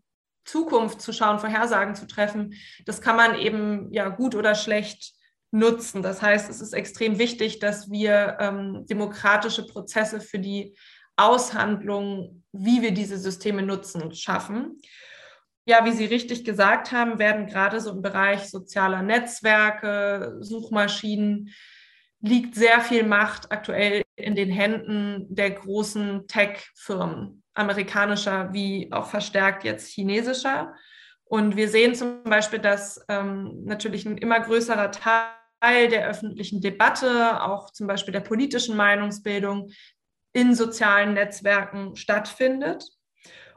Zukunft 0.45 1.01
zu 1.01 1.11
schauen, 1.11 1.39
Vorhersagen 1.39 1.95
zu 1.95 2.07
treffen, 2.07 2.53
das 2.85 3.01
kann 3.01 3.15
man 3.15 3.35
eben 3.35 3.91
ja 3.91 4.09
gut 4.09 4.35
oder 4.35 4.55
schlecht 4.55 5.14
nutzen. 5.55 6.01
Das 6.01 6.21
heißt, 6.21 6.49
es 6.49 6.61
ist 6.61 6.73
extrem 6.73 7.17
wichtig, 7.17 7.59
dass 7.59 7.89
wir 7.89 8.37
ähm, 8.39 8.85
demokratische 8.87 9.65
Prozesse 9.65 10.19
für 10.19 10.39
die 10.39 10.75
Aushandlung, 11.15 12.43
wie 12.51 12.81
wir 12.81 12.91
diese 12.91 13.17
Systeme 13.17 13.61
nutzen, 13.61 14.13
schaffen. 14.13 14.81
Ja, 15.65 15.85
wie 15.85 15.93
Sie 15.93 16.05
richtig 16.05 16.43
gesagt 16.43 16.91
haben, 16.91 17.17
werden 17.17 17.47
gerade 17.47 17.79
so 17.79 17.91
im 17.91 18.01
Bereich 18.01 18.49
sozialer 18.49 19.01
Netzwerke, 19.01 20.37
Suchmaschinen, 20.41 21.49
liegt 22.19 22.55
sehr 22.55 22.81
viel 22.81 23.03
Macht 23.03 23.51
aktuell 23.51 24.03
in 24.15 24.35
den 24.35 24.49
Händen 24.49 25.25
der 25.29 25.51
großen 25.51 26.27
Tech-Firmen, 26.27 27.43
amerikanischer 27.53 28.51
wie 28.51 28.91
auch 28.91 29.07
verstärkt 29.07 29.63
jetzt 29.63 29.87
chinesischer. 29.87 30.73
Und 31.23 31.55
wir 31.55 31.69
sehen 31.69 31.95
zum 31.95 32.23
Beispiel, 32.23 32.59
dass 32.59 33.03
ähm, 33.07 33.63
natürlich 33.63 34.05
ein 34.05 34.17
immer 34.17 34.39
größerer 34.39 34.91
Teil 34.91 35.29
der 35.63 36.07
öffentlichen 36.07 36.61
Debatte, 36.61 37.41
auch 37.41 37.71
zum 37.71 37.87
Beispiel 37.87 38.11
der 38.11 38.19
politischen 38.19 38.75
Meinungsbildung 38.75 39.71
in 40.33 40.53
sozialen 40.53 41.13
Netzwerken 41.13 41.95
stattfindet 41.95 42.85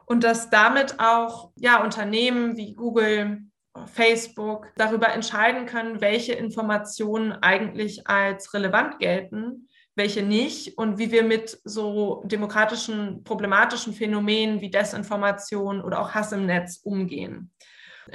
und 0.05 0.23
dass 0.23 0.49
damit 0.49 0.95
auch 0.99 1.51
ja, 1.55 1.83
Unternehmen 1.83 2.57
wie 2.57 2.73
Google, 2.73 3.41
Facebook 3.85 4.67
darüber 4.75 5.09
entscheiden 5.13 5.65
können, 5.65 6.01
welche 6.01 6.33
Informationen 6.33 7.31
eigentlich 7.31 8.07
als 8.07 8.53
relevant 8.53 8.99
gelten, 8.99 9.69
welche 9.95 10.23
nicht 10.23 10.77
und 10.77 10.97
wie 10.97 11.11
wir 11.11 11.23
mit 11.23 11.59
so 11.63 12.23
demokratischen, 12.25 13.23
problematischen 13.23 13.93
Phänomenen 13.93 14.61
wie 14.61 14.71
Desinformation 14.71 15.81
oder 15.81 15.99
auch 15.99 16.13
Hass 16.13 16.31
im 16.31 16.45
Netz 16.45 16.79
umgehen. 16.83 17.51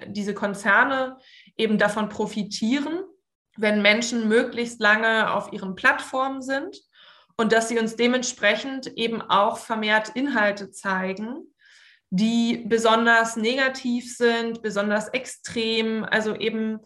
Diese 0.09 0.35
Konzerne 0.35 1.19
eben 1.57 1.79
davon 1.79 2.09
profitieren, 2.09 3.05
wenn 3.57 3.83
Menschen 3.83 4.29
möglichst 4.29 4.81
lange 4.81 5.33
auf 5.33 5.53
ihren 5.53 5.75
Plattformen 5.75 6.43
sind 6.43 6.79
und 7.37 7.53
dass 7.53 7.69
sie 7.69 7.79
uns 7.79 7.97
dementsprechend 7.97 8.87
eben 8.97 9.23
auch 9.23 9.59
vermehrt 9.59 10.11
Inhalte 10.11 10.71
zeigen, 10.71 11.55
die 12.11 12.65
besonders 12.67 13.37
negativ 13.37 14.17
sind, 14.17 14.63
besonders 14.63 15.09
extrem, 15.09 16.05
also 16.05 16.35
eben 16.37 16.79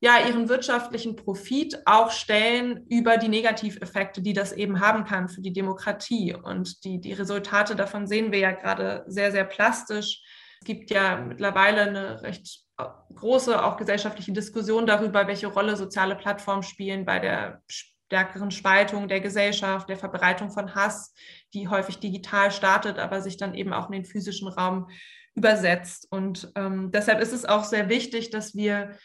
ja 0.00 0.26
ihren 0.26 0.48
wirtschaftlichen 0.48 1.14
Profit 1.14 1.80
auch 1.86 2.10
stellen 2.10 2.84
über 2.88 3.16
die 3.16 3.28
Negativeffekte, 3.28 4.20
die 4.20 4.32
das 4.32 4.52
eben 4.52 4.80
haben 4.80 5.04
kann 5.04 5.28
für 5.28 5.40
die 5.40 5.52
Demokratie. 5.52 6.34
Und 6.34 6.84
die, 6.84 7.00
die 7.00 7.12
Resultate 7.12 7.76
davon 7.76 8.08
sehen 8.08 8.32
wir 8.32 8.40
ja 8.40 8.50
gerade 8.50 9.04
sehr, 9.06 9.30
sehr 9.30 9.44
plastisch. 9.44 10.20
Es 10.60 10.66
gibt 10.66 10.90
ja 10.90 11.16
mittlerweile 11.16 11.82
eine 11.82 12.22
recht 12.22 12.61
große 13.14 13.62
auch 13.62 13.76
gesellschaftliche 13.76 14.32
Diskussion 14.32 14.86
darüber, 14.86 15.26
welche 15.26 15.46
Rolle 15.46 15.76
soziale 15.76 16.16
Plattformen 16.16 16.62
spielen 16.62 17.04
bei 17.04 17.18
der 17.18 17.62
stärkeren 17.68 18.50
Spaltung 18.50 19.08
der 19.08 19.20
Gesellschaft, 19.20 19.88
der 19.88 19.96
Verbreitung 19.96 20.50
von 20.50 20.74
Hass, 20.74 21.14
die 21.54 21.68
häufig 21.68 21.98
digital 21.98 22.50
startet, 22.50 22.98
aber 22.98 23.22
sich 23.22 23.36
dann 23.36 23.54
eben 23.54 23.72
auch 23.72 23.86
in 23.86 23.92
den 23.92 24.04
physischen 24.04 24.48
Raum 24.48 24.88
übersetzt. 25.34 26.08
Und 26.10 26.52
ähm, 26.56 26.90
deshalb 26.90 27.20
ist 27.20 27.32
es 27.32 27.44
auch 27.44 27.64
sehr 27.64 27.88
wichtig, 27.88 28.30
dass 28.30 28.54
wir 28.54 28.96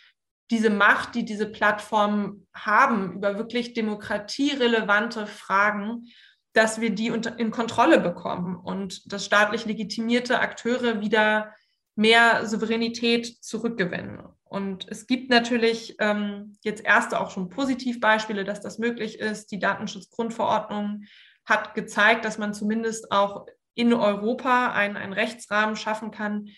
diese 0.51 0.69
Macht, 0.69 1.15
die 1.15 1.25
diese 1.25 1.45
Plattformen 1.45 2.47
haben, 2.53 3.13
über 3.13 3.37
wirklich 3.37 3.73
demokratierelevante 3.73 5.27
Fragen, 5.27 6.05
dass 6.53 6.81
wir 6.81 6.89
die 6.89 7.07
in 7.07 7.51
Kontrolle 7.51 7.99
bekommen 7.99 8.55
und 8.55 9.11
dass 9.11 9.25
staatlich 9.25 9.65
legitimierte 9.65 10.39
Akteure 10.39 11.01
wieder 11.01 11.53
mehr 11.97 12.45
Souveränität 12.45 13.43
zurückgewinnen. 13.43 14.21
Und 14.43 14.87
es 14.89 15.07
gibt 15.07 15.29
natürlich 15.29 15.95
ähm, 15.99 16.57
jetzt 16.63 16.85
erste 16.85 17.19
auch 17.19 17.31
schon 17.31 17.49
Positivbeispiele, 17.49 18.45
dass 18.45 18.61
das 18.61 18.77
möglich 18.77 19.19
ist. 19.19 19.51
Die 19.51 19.59
Datenschutzgrundverordnung 19.59 21.03
hat 21.45 21.73
gezeigt, 21.73 22.23
dass 22.23 22.37
man 22.37 22.53
zumindest 22.53 23.11
auch 23.11 23.47
in 23.73 23.93
Europa 23.93 24.71
einen, 24.71 24.95
einen 24.95 25.13
Rechtsrahmen 25.13 25.75
schaffen 25.75 26.11
kann, 26.11 26.49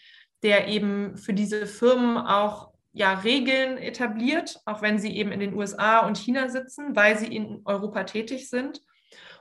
der 0.43 0.67
eben 0.67 1.17
für 1.17 1.33
diese 1.33 1.65
Firmen 1.67 2.17
auch 2.17 2.69
ja, 2.91 3.13
Regeln 3.13 3.77
etabliert, 3.77 4.59
auch 4.65 4.81
wenn 4.81 4.99
sie 4.99 5.15
eben 5.15 5.31
in 5.31 5.39
den 5.39 5.53
USA 5.53 5.99
und 5.99 6.17
China 6.17 6.49
sitzen, 6.49 6.95
weil 6.95 7.17
sie 7.17 7.27
in 7.27 7.61
Europa 7.65 8.03
tätig 8.03 8.49
sind. 8.49 8.81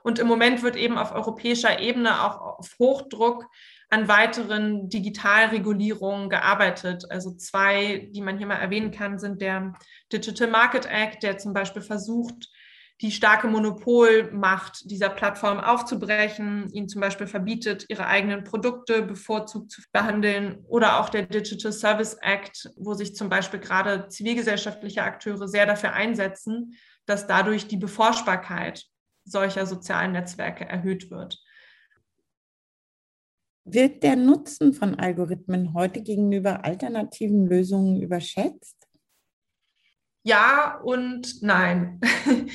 Und 0.02 0.18
im 0.18 0.26
Moment 0.26 0.62
wird 0.62 0.76
eben 0.76 0.96
auf 0.96 1.12
europäischer 1.12 1.80
Ebene 1.80 2.24
auch 2.24 2.40
auf 2.58 2.76
Hochdruck 2.78 3.46
an 3.90 4.08
weiteren 4.08 4.88
Digitalregulierungen 4.88 6.28
gearbeitet. 6.28 7.10
Also 7.10 7.32
zwei, 7.32 8.08
die 8.12 8.20
man 8.20 8.38
hier 8.38 8.46
mal 8.46 8.56
erwähnen 8.56 8.90
kann, 8.90 9.18
sind 9.18 9.40
der 9.40 9.72
Digital 10.12 10.48
Market 10.48 10.86
Act, 10.86 11.22
der 11.22 11.38
zum 11.38 11.52
Beispiel 11.54 11.82
versucht, 11.82 12.48
die 13.00 13.12
starke 13.12 13.46
Monopolmacht 13.46 14.90
dieser 14.90 15.08
Plattform 15.08 15.60
aufzubrechen, 15.60 16.68
ihnen 16.72 16.88
zum 16.88 17.00
Beispiel 17.00 17.28
verbietet, 17.28 17.86
ihre 17.88 18.06
eigenen 18.06 18.42
Produkte 18.42 19.02
bevorzugt 19.02 19.70
zu 19.70 19.82
behandeln. 19.92 20.64
Oder 20.66 20.98
auch 20.98 21.08
der 21.08 21.22
Digital 21.22 21.72
Service 21.72 22.14
Act, 22.20 22.70
wo 22.76 22.94
sich 22.94 23.14
zum 23.14 23.28
Beispiel 23.28 23.60
gerade 23.60 24.08
zivilgesellschaftliche 24.08 25.02
Akteure 25.02 25.46
sehr 25.46 25.64
dafür 25.64 25.92
einsetzen, 25.92 26.74
dass 27.06 27.28
dadurch 27.28 27.68
die 27.68 27.76
Beforschbarkeit 27.76 28.84
solcher 29.24 29.64
sozialen 29.64 30.12
Netzwerke 30.12 30.68
erhöht 30.68 31.10
wird. 31.10 31.38
Wird 33.70 34.02
der 34.02 34.16
Nutzen 34.16 34.72
von 34.72 34.98
Algorithmen 34.98 35.74
heute 35.74 36.02
gegenüber 36.02 36.64
alternativen 36.64 37.46
Lösungen 37.46 38.00
überschätzt? 38.00 38.76
Ja 40.22 40.80
und 40.82 41.42
nein. 41.42 42.00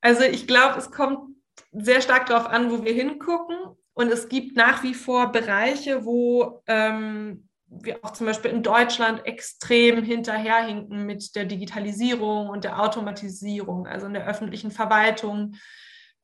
Also 0.00 0.22
ich 0.22 0.46
glaube, 0.46 0.78
es 0.78 0.92
kommt 0.92 1.34
sehr 1.72 2.00
stark 2.00 2.26
darauf 2.26 2.46
an, 2.46 2.70
wo 2.70 2.84
wir 2.84 2.92
hingucken. 2.92 3.56
Und 3.94 4.12
es 4.12 4.28
gibt 4.28 4.56
nach 4.56 4.84
wie 4.84 4.94
vor 4.94 5.32
Bereiche, 5.32 6.04
wo 6.04 6.62
ähm, 6.68 7.48
wir 7.66 7.98
auch 8.02 8.12
zum 8.12 8.26
Beispiel 8.26 8.52
in 8.52 8.62
Deutschland 8.62 9.26
extrem 9.26 10.04
hinterherhinken 10.04 11.04
mit 11.04 11.34
der 11.34 11.46
Digitalisierung 11.46 12.48
und 12.48 12.62
der 12.62 12.80
Automatisierung, 12.80 13.88
also 13.88 14.06
in 14.06 14.14
der 14.14 14.26
öffentlichen 14.26 14.70
Verwaltung 14.70 15.56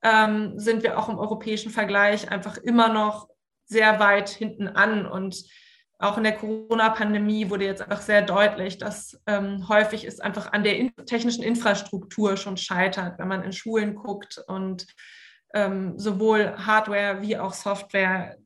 ähm, 0.03 0.59
sind 0.59 0.83
wir 0.83 0.99
auch 0.99 1.09
im 1.09 1.19
europäischen 1.19 1.71
Vergleich 1.71 2.31
einfach 2.31 2.59
immer 2.59 2.93
noch 2.93 3.29
sehr 3.67 3.99
weit 4.01 4.29
hinten 4.29 4.69
an. 4.69 5.07
Und 5.07 5.45
auch 5.99 6.17
in 6.17 6.25
der 6.25 6.37
Corona-Pandemie 6.37 7.51
wurde 7.51 7.65
jetzt 7.65 7.83
einfach 7.83 8.03
sehr 8.03 8.23
deutlich, 8.23 8.79
dass 8.79 9.21
ähm, 9.27 9.69
häufig 9.69 10.05
es 10.05 10.21
einfach 10.21 10.53
an 10.53 10.65
der 10.65 10.77
in 10.77 10.93
technischen 11.07 11.43
Infrastruktur 11.43 12.37
schon 12.37 12.57
scheitert, 12.57 13.19
wenn 13.19 13.29
man 13.29 13.43
in 13.43 13.53
Schulen 13.53 13.95
guckt 13.95 14.43
und 14.47 14.87
ähm, 15.55 15.99
sowohl 15.99 16.55
Hardware 16.57 17.23
wie 17.23 17.39
auch 17.39 17.53
Software 17.53 18.37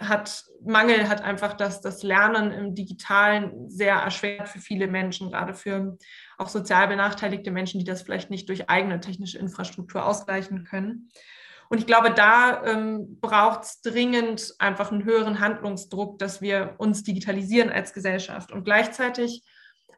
hat 0.00 0.44
Mangel 0.64 1.08
hat 1.08 1.22
einfach 1.22 1.54
das, 1.54 1.80
das 1.80 2.02
Lernen 2.02 2.52
im 2.52 2.74
Digitalen 2.74 3.68
sehr 3.68 3.94
erschwert 3.94 4.48
für 4.48 4.58
viele 4.58 4.86
Menschen, 4.86 5.30
gerade 5.30 5.54
für 5.54 5.96
auch 6.36 6.48
sozial 6.48 6.88
benachteiligte 6.88 7.50
Menschen, 7.50 7.78
die 7.78 7.84
das 7.84 8.02
vielleicht 8.02 8.30
nicht 8.30 8.48
durch 8.48 8.68
eigene 8.68 9.00
technische 9.00 9.38
Infrastruktur 9.38 10.04
ausgleichen 10.04 10.64
können. 10.64 11.10
Und 11.70 11.78
ich 11.78 11.86
glaube, 11.86 12.10
da 12.10 12.64
ähm, 12.64 13.18
braucht 13.20 13.64
es 13.64 13.82
dringend 13.82 14.54
einfach 14.58 14.90
einen 14.90 15.04
höheren 15.04 15.40
Handlungsdruck, 15.40 16.18
dass 16.18 16.40
wir 16.40 16.74
uns 16.78 17.02
digitalisieren 17.02 17.70
als 17.70 17.92
Gesellschaft. 17.92 18.52
Und 18.52 18.64
gleichzeitig 18.64 19.44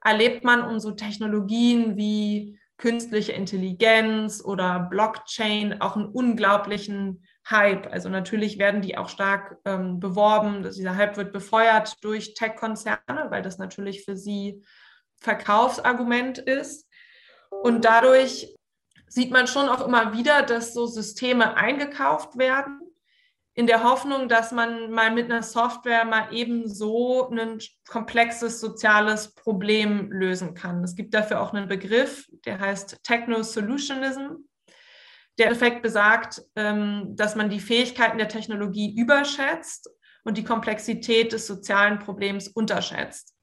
erlebt 0.02 0.44
man 0.44 0.62
um 0.62 0.80
so 0.80 0.90
Technologien 0.92 1.96
wie 1.96 2.58
künstliche 2.76 3.32
Intelligenz 3.32 4.42
oder 4.42 4.80
Blockchain 4.90 5.80
auch 5.80 5.96
einen 5.96 6.06
unglaublichen 6.06 7.24
Hype. 7.48 7.86
Also 7.92 8.08
natürlich 8.08 8.58
werden 8.58 8.80
die 8.80 8.96
auch 8.96 9.08
stark 9.08 9.58
ähm, 9.64 10.00
beworben. 10.00 10.62
Dieser 10.62 10.96
Hype 10.96 11.16
wird 11.16 11.32
befeuert 11.32 12.02
durch 12.02 12.34
Tech-Konzerne, 12.34 13.26
weil 13.28 13.42
das 13.42 13.58
natürlich 13.58 14.04
für 14.04 14.16
sie 14.16 14.64
Verkaufsargument 15.18 16.38
ist. 16.38 16.88
Und 17.50 17.84
dadurch 17.84 18.56
sieht 19.10 19.32
man 19.32 19.48
schon 19.48 19.68
auch 19.68 19.84
immer 19.84 20.16
wieder, 20.16 20.42
dass 20.42 20.72
so 20.72 20.86
Systeme 20.86 21.56
eingekauft 21.56 22.38
werden, 22.38 22.80
in 23.54 23.66
der 23.66 23.82
Hoffnung, 23.82 24.28
dass 24.28 24.52
man 24.52 24.92
mal 24.92 25.10
mit 25.10 25.26
einer 25.26 25.42
Software 25.42 26.04
mal 26.04 26.32
eben 26.32 26.68
so 26.68 27.28
ein 27.28 27.58
komplexes 27.88 28.60
soziales 28.60 29.34
Problem 29.34 30.10
lösen 30.12 30.54
kann. 30.54 30.84
Es 30.84 30.94
gibt 30.94 31.12
dafür 31.12 31.40
auch 31.40 31.52
einen 31.52 31.68
Begriff, 31.68 32.28
der 32.46 32.60
heißt 32.60 33.02
Techno-Solutionism. 33.02 34.36
Der 35.38 35.50
Effekt 35.50 35.82
besagt, 35.82 36.42
ähm, 36.54 37.16
dass 37.16 37.34
man 37.34 37.50
die 37.50 37.60
Fähigkeiten 37.60 38.18
der 38.18 38.28
Technologie 38.28 38.94
überschätzt 38.96 39.90
und 40.22 40.38
die 40.38 40.44
Komplexität 40.44 41.32
des 41.32 41.46
sozialen 41.46 41.98
Problems 41.98 42.46
unterschätzt. 42.46 43.34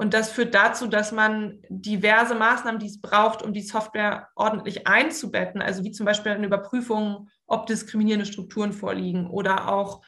Und 0.00 0.14
das 0.14 0.32
führt 0.32 0.54
dazu, 0.54 0.86
dass 0.86 1.12
man 1.12 1.58
diverse 1.68 2.34
Maßnahmen, 2.34 2.80
die 2.80 2.86
es 2.86 3.02
braucht, 3.02 3.42
um 3.42 3.52
die 3.52 3.60
Software 3.60 4.30
ordentlich 4.34 4.86
einzubetten, 4.86 5.60
also 5.60 5.84
wie 5.84 5.92
zum 5.92 6.06
Beispiel 6.06 6.32
eine 6.32 6.46
Überprüfung, 6.46 7.28
ob 7.46 7.66
diskriminierende 7.66 8.24
Strukturen 8.24 8.72
vorliegen 8.72 9.28
oder 9.28 9.68
auch 9.68 10.00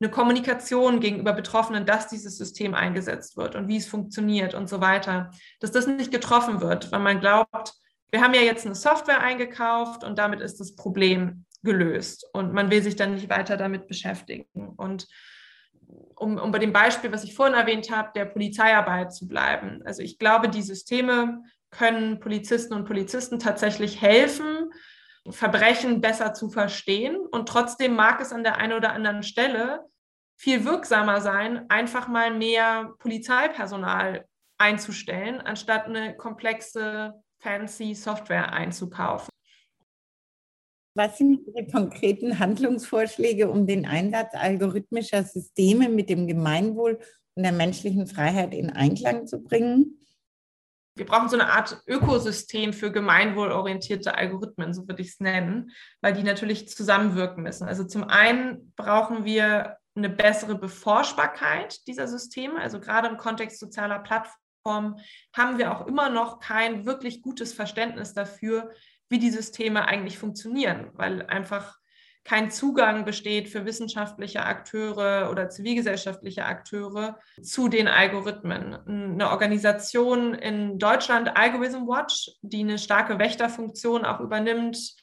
eine 0.00 0.10
Kommunikation 0.10 0.98
gegenüber 0.98 1.32
Betroffenen, 1.32 1.86
dass 1.86 2.08
dieses 2.08 2.36
System 2.36 2.74
eingesetzt 2.74 3.36
wird 3.36 3.54
und 3.54 3.68
wie 3.68 3.76
es 3.76 3.86
funktioniert 3.86 4.54
und 4.54 4.68
so 4.68 4.80
weiter, 4.80 5.30
dass 5.60 5.70
das 5.70 5.86
nicht 5.86 6.10
getroffen 6.10 6.60
wird, 6.60 6.90
weil 6.90 6.98
man 6.98 7.20
glaubt, 7.20 7.72
wir 8.10 8.22
haben 8.22 8.34
ja 8.34 8.40
jetzt 8.40 8.66
eine 8.66 8.74
Software 8.74 9.20
eingekauft 9.20 10.02
und 10.02 10.18
damit 10.18 10.40
ist 10.40 10.58
das 10.58 10.74
Problem 10.74 11.44
gelöst 11.62 12.28
und 12.32 12.52
man 12.52 12.68
will 12.72 12.82
sich 12.82 12.96
dann 12.96 13.14
nicht 13.14 13.30
weiter 13.30 13.56
damit 13.56 13.86
beschäftigen. 13.86 14.48
Und 14.76 15.06
um, 16.16 16.38
um 16.38 16.50
bei 16.50 16.58
dem 16.58 16.72
Beispiel, 16.72 17.12
was 17.12 17.24
ich 17.24 17.34
vorhin 17.34 17.54
erwähnt 17.54 17.90
habe, 17.90 18.10
der 18.14 18.24
Polizeiarbeit 18.24 19.12
zu 19.12 19.28
bleiben. 19.28 19.82
Also 19.84 20.02
ich 20.02 20.18
glaube, 20.18 20.48
die 20.48 20.62
Systeme 20.62 21.42
können 21.70 22.20
Polizisten 22.20 22.74
und 22.74 22.86
Polizisten 22.86 23.38
tatsächlich 23.38 24.00
helfen, 24.00 24.72
Verbrechen 25.28 26.00
besser 26.00 26.32
zu 26.34 26.48
verstehen. 26.48 27.16
Und 27.16 27.48
trotzdem 27.48 27.94
mag 27.94 28.20
es 28.20 28.32
an 28.32 28.44
der 28.44 28.56
einen 28.56 28.72
oder 28.72 28.92
anderen 28.92 29.22
Stelle 29.22 29.84
viel 30.38 30.64
wirksamer 30.64 31.20
sein, 31.20 31.66
einfach 31.68 32.08
mal 32.08 32.32
mehr 32.32 32.94
Polizeipersonal 32.98 34.26
einzustellen, 34.58 35.40
anstatt 35.40 35.86
eine 35.86 36.16
komplexe, 36.16 37.14
fancy 37.40 37.94
Software 37.94 38.52
einzukaufen. 38.52 39.30
Was 40.96 41.18
sind 41.18 41.46
Ihre 41.46 41.66
konkreten 41.66 42.38
Handlungsvorschläge, 42.38 43.50
um 43.50 43.66
den 43.66 43.84
Einsatz 43.84 44.32
algorithmischer 44.32 45.24
Systeme 45.24 45.90
mit 45.90 46.08
dem 46.08 46.26
Gemeinwohl 46.26 46.98
und 47.34 47.42
der 47.42 47.52
menschlichen 47.52 48.06
Freiheit 48.06 48.54
in 48.54 48.70
Einklang 48.70 49.26
zu 49.26 49.42
bringen? 49.42 50.00
Wir 50.94 51.04
brauchen 51.04 51.28
so 51.28 51.36
eine 51.36 51.50
Art 51.50 51.82
Ökosystem 51.86 52.72
für 52.72 52.90
gemeinwohlorientierte 52.90 54.14
Algorithmen, 54.14 54.72
so 54.72 54.88
würde 54.88 55.02
ich 55.02 55.08
es 55.08 55.20
nennen, 55.20 55.70
weil 56.00 56.14
die 56.14 56.22
natürlich 56.22 56.66
zusammenwirken 56.70 57.42
müssen. 57.42 57.68
Also 57.68 57.84
zum 57.84 58.04
einen 58.04 58.72
brauchen 58.74 59.26
wir 59.26 59.76
eine 59.94 60.08
bessere 60.08 60.54
Beforschbarkeit 60.54 61.86
dieser 61.86 62.08
Systeme. 62.08 62.58
Also 62.58 62.80
gerade 62.80 63.08
im 63.08 63.18
Kontext 63.18 63.60
sozialer 63.60 63.98
Plattformen 63.98 64.98
haben 65.34 65.58
wir 65.58 65.76
auch 65.76 65.86
immer 65.86 66.08
noch 66.08 66.40
kein 66.40 66.86
wirklich 66.86 67.20
gutes 67.20 67.52
Verständnis 67.52 68.14
dafür, 68.14 68.70
wie 69.08 69.18
die 69.18 69.30
Systeme 69.30 69.86
eigentlich 69.86 70.18
funktionieren, 70.18 70.90
weil 70.94 71.22
einfach 71.26 71.78
kein 72.26 72.50
Zugang 72.50 73.04
besteht 73.04 73.48
für 73.48 73.64
wissenschaftliche 73.64 74.42
Akteure 74.42 75.30
oder 75.30 75.48
zivilgesellschaftliche 75.48 76.44
Akteure 76.44 77.20
zu 77.40 77.68
den 77.68 77.86
Algorithmen. 77.86 78.74
Eine 78.74 79.30
Organisation 79.30 80.34
in 80.34 80.80
Deutschland, 80.80 81.36
Algorithm 81.36 81.86
Watch, 81.86 82.32
die 82.42 82.60
eine 82.60 82.78
starke 82.78 83.20
Wächterfunktion 83.20 84.04
auch 84.04 84.18
übernimmt, 84.18 84.96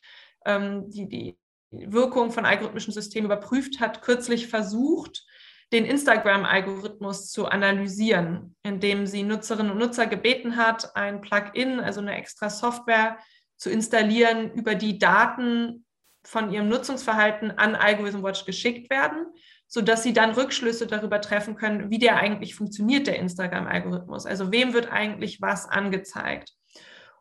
ähm, 0.45 0.89
die 0.89 1.07
die 1.07 1.37
Wirkung 1.71 2.31
von 2.31 2.45
algorithmischen 2.45 2.93
Systemen 2.93 3.25
überprüft 3.25 3.79
hat, 3.79 4.01
kürzlich 4.01 4.47
versucht, 4.47 5.23
den 5.71 5.85
Instagram-Algorithmus 5.85 7.31
zu 7.31 7.47
analysieren, 7.47 8.55
indem 8.63 9.07
sie 9.07 9.23
Nutzerinnen 9.23 9.71
und 9.71 9.79
Nutzer 9.79 10.05
gebeten 10.05 10.55
hat, 10.57 10.95
ein 10.95 11.21
Plugin, 11.21 11.79
also 11.79 12.01
eine 12.01 12.15
extra 12.15 12.49
Software 12.49 13.17
zu 13.63 13.69
installieren, 13.69 14.52
über 14.52 14.76
die 14.76 14.99
Daten 14.99 15.86
von 16.26 16.52
ihrem 16.52 16.67
Nutzungsverhalten 16.67 17.52
an 17.52 17.76
Algorithm 17.76 18.21
Watch 18.21 18.43
geschickt 18.45 18.89
werden, 18.89 19.26
sodass 19.67 20.04
sie 20.04 20.12
dann 20.12 20.32
Rückschlüsse 20.32 20.86
darüber 20.86 21.21
treffen 21.21 21.56
können, 21.56 21.89
wie 21.89 21.97
der 21.97 22.17
eigentlich 22.17 22.56
funktioniert, 22.56 23.08
der 23.08 23.19
Instagram-Algorithmus. 23.19 24.26
Also 24.26 24.52
wem 24.52 24.73
wird 24.73 24.91
eigentlich 24.91 25.41
was 25.41 25.69
angezeigt. 25.69 26.52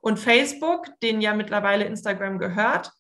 Und 0.01 0.19
Facebook, 0.19 0.89
den 1.01 1.21
ja 1.21 1.33
mittlerweile 1.33 1.85
Instagram 1.85 2.41
gehört, 2.41 2.91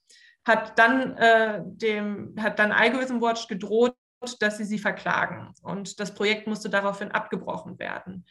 hat 0.45 0.79
dann, 0.79 1.17
äh, 1.17 1.63
dem, 1.65 2.37
hat 2.39 2.61
dann 2.61 2.71
Algorithm 2.71 3.21
Watch 3.21 3.49
gedroht, 3.49 3.97
dass 4.39 4.59
sie 4.59 4.65
sie 4.65 4.79
verklagen. 4.79 5.53
Und 5.63 5.99
das 5.99 6.15
Projekt 6.15 6.47
musste 6.47 6.71
daraufhin 6.71 7.11
abgebrochen 7.11 7.81
werden 7.81 8.25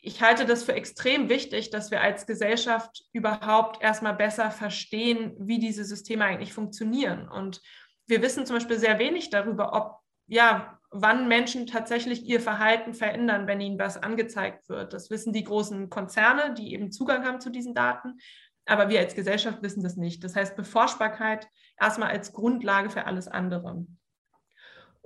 ich 0.00 0.22
halte 0.22 0.46
das 0.46 0.62
für 0.62 0.74
extrem 0.74 1.28
wichtig, 1.28 1.70
dass 1.70 1.90
wir 1.90 2.00
als 2.00 2.26
Gesellschaft 2.26 3.04
überhaupt 3.12 3.82
erstmal 3.82 4.14
besser 4.14 4.50
verstehen, 4.50 5.34
wie 5.38 5.58
diese 5.58 5.84
Systeme 5.84 6.24
eigentlich 6.24 6.52
funktionieren. 6.52 7.28
Und 7.28 7.60
wir 8.06 8.22
wissen 8.22 8.46
zum 8.46 8.56
Beispiel 8.56 8.78
sehr 8.78 8.98
wenig 8.98 9.30
darüber, 9.30 9.72
ob, 9.72 9.98
ja, 10.26 10.78
wann 10.90 11.28
Menschen 11.28 11.66
tatsächlich 11.66 12.24
ihr 12.24 12.40
Verhalten 12.40 12.94
verändern, 12.94 13.46
wenn 13.46 13.60
ihnen 13.60 13.78
was 13.78 14.02
angezeigt 14.02 14.68
wird. 14.68 14.92
Das 14.92 15.10
wissen 15.10 15.32
die 15.32 15.44
großen 15.44 15.90
Konzerne, 15.90 16.54
die 16.54 16.72
eben 16.72 16.92
Zugang 16.92 17.26
haben 17.26 17.40
zu 17.40 17.50
diesen 17.50 17.74
Daten. 17.74 18.18
Aber 18.64 18.88
wir 18.88 19.00
als 19.00 19.14
Gesellschaft 19.14 19.62
wissen 19.62 19.82
das 19.82 19.96
nicht. 19.96 20.22
Das 20.22 20.36
heißt, 20.36 20.56
Beforschbarkeit 20.56 21.48
erstmal 21.78 22.10
als 22.10 22.32
Grundlage 22.32 22.90
für 22.90 23.04
alles 23.04 23.28
andere. 23.28 23.84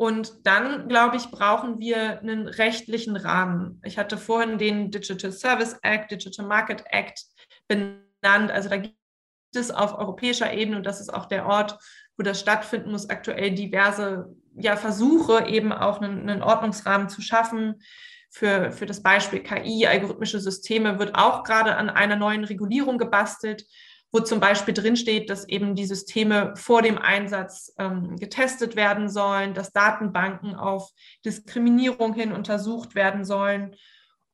Und 0.03 0.49
dann, 0.49 0.88
glaube 0.88 1.17
ich, 1.17 1.31
brauchen 1.31 1.79
wir 1.79 2.19
einen 2.19 2.49
rechtlichen 2.49 3.15
Rahmen. 3.15 3.81
Ich 3.85 3.99
hatte 3.99 4.19
vorhin 4.19 4.59
den 4.59 4.91
Digital 4.91 5.31
Service 5.31 5.79
Act, 5.83 6.11
Digital 6.11 6.45
Market 6.45 6.83
Act 6.87 7.23
benannt. 7.69 8.51
Also 8.51 8.69
da 8.69 8.79
gibt 8.79 8.97
es 9.55 9.71
auf 9.71 9.97
europäischer 9.97 10.53
Ebene, 10.53 10.79
und 10.79 10.87
das 10.87 11.01
ist 11.01 11.15
auch 11.15 11.27
der 11.27 11.47
Ort, 11.47 11.79
wo 12.17 12.25
das 12.25 12.41
stattfinden 12.41 12.91
muss, 12.91 13.11
aktuell 13.11 13.53
diverse 13.53 14.35
ja, 14.57 14.75
Versuche, 14.75 15.47
eben 15.47 15.73
auch 15.73 16.01
einen, 16.01 16.29
einen 16.29 16.43
Ordnungsrahmen 16.43 17.09
zu 17.09 17.23
schaffen. 17.23 17.81
Für, 18.29 18.73
für 18.73 18.87
das 18.87 19.05
Beispiel 19.05 19.38
KI, 19.38 19.87
algorithmische 19.87 20.41
Systeme, 20.41 20.99
wird 20.99 21.15
auch 21.15 21.45
gerade 21.45 21.77
an 21.77 21.88
einer 21.88 22.17
neuen 22.17 22.43
Regulierung 22.43 22.99
gebastelt 22.99 23.67
wo 24.12 24.20
zum 24.20 24.40
Beispiel 24.40 24.75
drinsteht, 24.75 25.31
dass 25.31 25.48
eben 25.48 25.75
die 25.75 25.87
Systeme 25.87 26.53
vor 26.57 26.83
dem 26.83 26.98
Einsatz 26.98 27.75
ähm, 27.79 28.16
getestet 28.16 28.77
werden 28.77 29.09
sollen, 29.09 29.55
dass 29.55 29.72
Datenbanken 29.72 30.55
auf 30.55 30.90
Diskriminierung 31.25 32.12
hin 32.12 32.33
untersucht 32.33 32.94
werden 32.94 33.25
sollen 33.25 33.75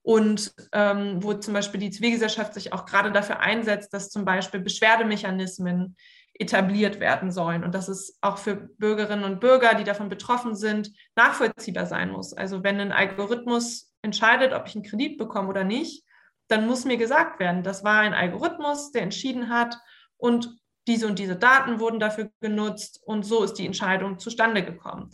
und 0.02 0.52
ähm, 0.72 1.22
wo 1.22 1.34
zum 1.34 1.54
Beispiel 1.54 1.80
die 1.80 1.90
Zivilgesellschaft 1.90 2.54
sich 2.54 2.72
auch 2.72 2.86
gerade 2.86 3.12
dafür 3.12 3.40
einsetzt, 3.40 3.94
dass 3.94 4.10
zum 4.10 4.24
Beispiel 4.24 4.60
Beschwerdemechanismen 4.60 5.96
etabliert 6.34 6.98
werden 6.98 7.30
sollen 7.30 7.62
und 7.62 7.74
dass 7.74 7.88
es 7.88 8.16
auch 8.20 8.38
für 8.38 8.54
Bürgerinnen 8.54 9.24
und 9.24 9.40
Bürger, 9.40 9.74
die 9.74 9.84
davon 9.84 10.08
betroffen 10.08 10.54
sind, 10.54 10.92
nachvollziehbar 11.14 11.86
sein 11.86 12.10
muss. 12.10 12.32
Also 12.32 12.64
wenn 12.64 12.80
ein 12.80 12.92
Algorithmus 12.92 13.92
entscheidet, 14.02 14.52
ob 14.52 14.66
ich 14.66 14.74
einen 14.74 14.84
Kredit 14.84 15.18
bekomme 15.18 15.48
oder 15.48 15.64
nicht, 15.64 16.04
dann 16.48 16.66
muss 16.66 16.84
mir 16.84 16.96
gesagt 16.96 17.40
werden, 17.40 17.62
das 17.62 17.84
war 17.84 18.00
ein 18.00 18.14
Algorithmus, 18.14 18.90
der 18.90 19.02
entschieden 19.02 19.48
hat 19.48 19.78
und 20.16 20.58
diese 20.86 21.06
und 21.06 21.18
diese 21.18 21.36
Daten 21.36 21.80
wurden 21.80 22.00
dafür 22.00 22.30
genutzt 22.40 23.00
und 23.04 23.24
so 23.24 23.44
ist 23.44 23.54
die 23.54 23.66
Entscheidung 23.66 24.18
zustande 24.18 24.64
gekommen. 24.64 25.10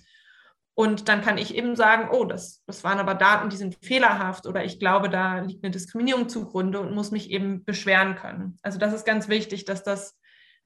Und 0.76 1.08
dann 1.08 1.22
kann 1.22 1.38
ich 1.38 1.54
eben 1.54 1.76
sagen, 1.76 2.08
oh, 2.10 2.24
das, 2.24 2.62
das 2.66 2.82
waren 2.82 2.98
aber 2.98 3.14
Daten, 3.14 3.48
die 3.48 3.56
sind 3.56 3.76
fehlerhaft 3.84 4.46
oder 4.46 4.64
ich 4.64 4.80
glaube, 4.80 5.08
da 5.08 5.38
liegt 5.38 5.64
eine 5.64 5.70
Diskriminierung 5.70 6.28
zugrunde 6.28 6.80
und 6.80 6.94
muss 6.94 7.12
mich 7.12 7.30
eben 7.30 7.64
beschweren 7.64 8.16
können. 8.16 8.58
Also 8.62 8.78
das 8.78 8.92
ist 8.92 9.06
ganz 9.06 9.28
wichtig, 9.28 9.64
dass 9.64 9.84
das 9.84 10.18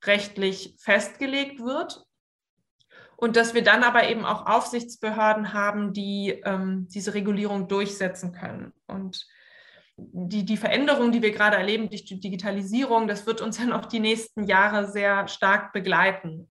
rechtlich 0.04 0.76
festgelegt 0.78 1.60
wird 1.60 2.04
und 3.16 3.36
dass 3.36 3.52
wir 3.52 3.62
dann 3.62 3.82
aber 3.82 4.08
eben 4.08 4.24
auch 4.24 4.46
Aufsichtsbehörden 4.46 5.52
haben, 5.52 5.92
die 5.92 6.40
ähm, 6.44 6.86
diese 6.88 7.12
Regulierung 7.12 7.68
durchsetzen 7.68 8.32
können. 8.32 8.72
Und 8.86 9.26
die, 9.98 10.44
die 10.44 10.56
Veränderung, 10.56 11.10
die 11.10 11.22
wir 11.22 11.32
gerade 11.32 11.56
erleben 11.56 11.88
durch 11.88 12.04
die 12.04 12.20
Digitalisierung, 12.20 13.08
das 13.08 13.26
wird 13.26 13.40
uns 13.40 13.58
ja 13.58 13.66
noch 13.66 13.86
die 13.86 14.00
nächsten 14.00 14.44
Jahre 14.44 14.90
sehr 14.90 15.28
stark 15.28 15.72
begleiten. 15.72 16.48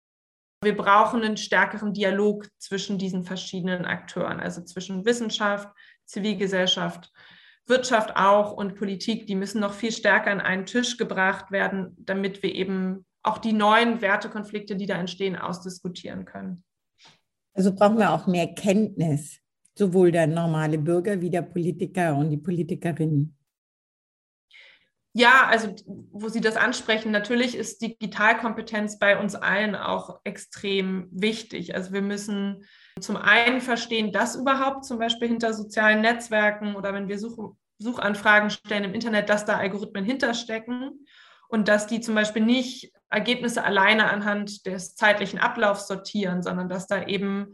Wir 0.63 0.77
brauchen 0.77 1.23
einen 1.23 1.36
stärkeren 1.36 1.93
Dialog 1.93 2.47
zwischen 2.58 2.97
diesen 2.97 3.25
verschiedenen 3.25 3.84
Akteuren, 3.84 4.39
also 4.39 4.63
zwischen 4.63 5.06
Wissenschaft, 5.06 5.67
Zivilgesellschaft, 6.06 7.12
Wirtschaft 7.65 8.15
auch 8.15 8.53
und 8.53 8.75
Politik. 8.75 9.27
Die 9.27 9.36
müssen 9.36 9.60
noch 9.60 9.73
viel 9.73 9.91
stärker 9.91 10.32
an 10.32 10.39
einen 10.39 10.65
Tisch 10.65 10.97
gebracht 10.97 11.51
werden, 11.51 11.97
damit 11.99 12.43
wir 12.43 12.56
eben 12.56 13.06
auch 13.23 13.39
die 13.39 13.53
neuen 13.53 14.01
Wertekonflikte, 14.01 14.77
die 14.77 14.86
da 14.86 14.95
entstehen, 14.95 15.36
ausdiskutieren 15.36 16.23
können. 16.23 16.63
Also 17.53 17.73
brauchen 17.73 17.97
wir 17.97 18.12
auch 18.12 18.25
mehr 18.27 18.53
Kenntnis, 18.53 19.39
sowohl 19.75 20.12
der 20.12 20.27
normale 20.27 20.77
Bürger 20.77 21.21
wie 21.21 21.29
der 21.29 21.41
Politiker 21.41 22.15
und 22.15 22.29
die 22.29 22.38
Politikerinnen. 22.38 23.36
Ja, 25.15 25.45
also 25.47 25.75
wo 26.12 26.27
Sie 26.27 26.41
das 26.41 26.55
ansprechen, 26.55 27.12
natürlich 27.12 27.55
ist 27.55 27.83
Digitalkompetenz 27.83 28.97
bei 28.97 29.19
uns 29.19 29.36
allen 29.36 29.75
auch 29.75 30.19
extrem 30.23 31.07
wichtig. 31.12 31.75
Also 31.75 31.93
wir 31.93 32.01
müssen 32.01 32.65
zum 32.99 33.17
einen 33.17 33.62
verstehen, 33.62 34.12
dass 34.12 34.36
überhaupt 34.36 34.86
zum 34.86 34.97
Beispiel 34.97 35.27
hinter 35.27 35.53
sozialen 35.53 36.01
Netzwerken 36.01 36.75
oder 36.75 36.93
wenn 36.93 37.07
wir 37.07 37.19
Such 37.19 37.55
Suchanfragen 37.79 38.49
stellen 38.49 38.86
im 38.86 38.93
Internet, 38.93 39.29
dass 39.29 39.45
da 39.45 39.57
Algorithmen 39.57 40.05
hinterstecken 40.05 41.05
und 41.49 41.67
dass 41.67 41.86
die 41.86 42.01
zum 42.01 42.15
Beispiel 42.15 42.43
nicht 42.43 42.91
Ergebnisse 43.09 43.63
alleine 43.63 44.09
anhand 44.09 44.65
des 44.65 44.95
zeitlichen 44.95 45.38
Ablaufs 45.38 45.88
sortieren, 45.88 46.41
sondern 46.41 46.69
dass 46.69 46.88
da 46.88 47.05
eben 47.05 47.53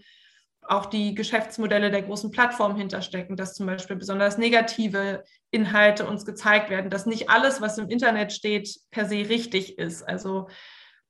auch 0.69 0.86
die 0.86 1.15
Geschäftsmodelle 1.15 1.89
der 1.89 2.03
großen 2.03 2.32
Plattformen 2.32 2.77
hinterstecken, 2.77 3.36
dass 3.36 3.55
zum 3.55 3.65
Beispiel 3.65 3.95
besonders 3.95 4.38
negative 4.38 5.23
Inhalte 5.51 6.05
uns 6.05 6.25
gezeigt 6.25 6.69
werden, 6.69 6.91
dass 6.91 7.05
nicht 7.05 7.29
alles, 7.29 7.60
was 7.60 7.77
im 7.77 7.89
Internet 7.89 8.32
steht, 8.32 8.69
per 8.91 9.05
se 9.05 9.29
richtig 9.29 9.79
ist. 9.79 10.08
Also 10.08 10.47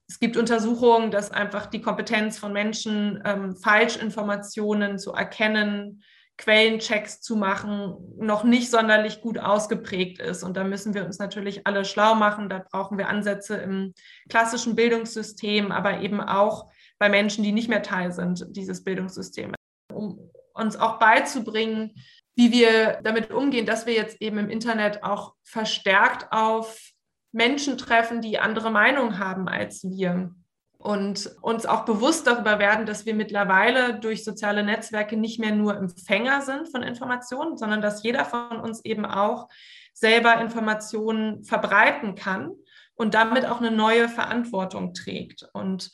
es 0.07 0.19
gibt 0.19 0.37
Untersuchungen, 0.37 1.11
dass 1.11 1.31
einfach 1.31 1.65
die 1.65 1.81
Kompetenz 1.81 2.39
von 2.39 2.53
Menschen, 2.53 3.21
ähm, 3.25 3.55
Falschinformationen 3.57 4.97
zu 4.97 5.11
erkennen, 5.11 6.03
Quellenchecks 6.37 7.19
zu 7.19 7.35
machen, 7.35 7.97
noch 8.17 8.45
nicht 8.45 8.71
sonderlich 8.71 9.19
gut 9.19 9.37
ausgeprägt 9.37 10.19
ist. 10.21 10.41
Und 10.41 10.55
da 10.55 10.63
müssen 10.63 10.93
wir 10.93 11.05
uns 11.05 11.19
natürlich 11.19 11.67
alle 11.67 11.83
schlau 11.83 12.15
machen. 12.15 12.47
Da 12.47 12.59
brauchen 12.71 12.97
wir 12.97 13.09
Ansätze 13.09 13.57
im 13.57 13.93
klassischen 14.29 14.75
Bildungssystem, 14.75 15.71
aber 15.73 15.99
eben 15.99 16.21
auch 16.21 16.71
bei 16.99 17.09
Menschen, 17.09 17.43
die 17.43 17.51
nicht 17.51 17.69
mehr 17.69 17.81
Teil 17.81 18.11
sind 18.11 18.45
dieses 18.49 18.83
Bildungssystems, 18.83 19.55
um 19.93 20.29
uns 20.53 20.75
auch 20.75 20.99
beizubringen, 20.99 21.93
wie 22.35 22.51
wir 22.51 22.99
damit 23.03 23.31
umgehen, 23.31 23.65
dass 23.65 23.85
wir 23.85 23.93
jetzt 23.93 24.21
eben 24.21 24.37
im 24.37 24.49
Internet 24.49 25.03
auch 25.03 25.33
verstärkt 25.43 26.31
auf 26.31 26.91
Menschen 27.31 27.77
treffen, 27.77 28.21
die 28.21 28.39
andere 28.39 28.71
Meinungen 28.71 29.19
haben 29.19 29.47
als 29.47 29.83
wir 29.83 30.33
und 30.77 31.29
uns 31.41 31.65
auch 31.65 31.83
bewusst 31.83 32.25
darüber 32.25 32.57
werden, 32.57 32.85
dass 32.85 33.05
wir 33.05 33.13
mittlerweile 33.13 33.99
durch 33.99 34.23
soziale 34.23 34.63
Netzwerke 34.63 35.17
nicht 35.17 35.39
mehr 35.39 35.53
nur 35.53 35.75
Empfänger 35.75 36.41
sind 36.41 36.69
von 36.69 36.83
Informationen, 36.83 37.57
sondern 37.57 37.81
dass 37.81 38.03
jeder 38.03 38.23
von 38.23 38.61
uns 38.61 38.83
eben 38.85 39.05
auch 39.05 39.49
selber 39.93 40.39
Informationen 40.39 41.43
verbreiten 41.43 42.15
kann 42.15 42.53
und 42.95 43.13
damit 43.13 43.45
auch 43.45 43.59
eine 43.59 43.71
neue 43.71 44.07
Verantwortung 44.07 44.93
trägt. 44.93 45.49
Und 45.51 45.91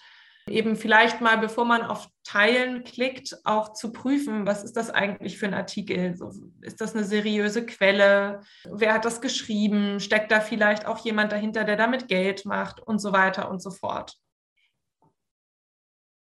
eben 0.48 0.76
vielleicht 0.76 1.22
mal, 1.22 1.38
bevor 1.38 1.66
man 1.66 1.82
auf 1.82 2.08
Teilen 2.24 2.84
klickt, 2.84 3.36
auch 3.46 3.74
zu 3.74 3.92
prüfen, 3.92 4.46
was 4.46 4.64
ist 4.64 4.78
das 4.78 4.90
eigentlich 4.92 5.38
für 5.38 5.48
ein 5.48 5.54
Artikel? 5.54 6.16
So, 6.16 6.32
ist 6.62 6.82
das 6.82 6.96
eine 6.96 7.04
seriöse 7.04 7.66
Quelle? 7.66 8.42
Wer 8.70 8.94
hat 8.94 9.06
das 9.06 9.22
geschrieben? 9.22 10.00
Steckt 10.00 10.32
da 10.32 10.42
vielleicht 10.42 10.86
auch 10.86 11.00
jemand 11.00 11.32
dahinter, 11.32 11.64
der 11.64 11.78
damit 11.78 12.08
Geld 12.08 12.46
macht 12.46 12.80
und 12.80 13.00
so 13.00 13.12
weiter 13.12 13.50
und 13.50 13.62
so 13.62 13.72
fort? 13.72 14.16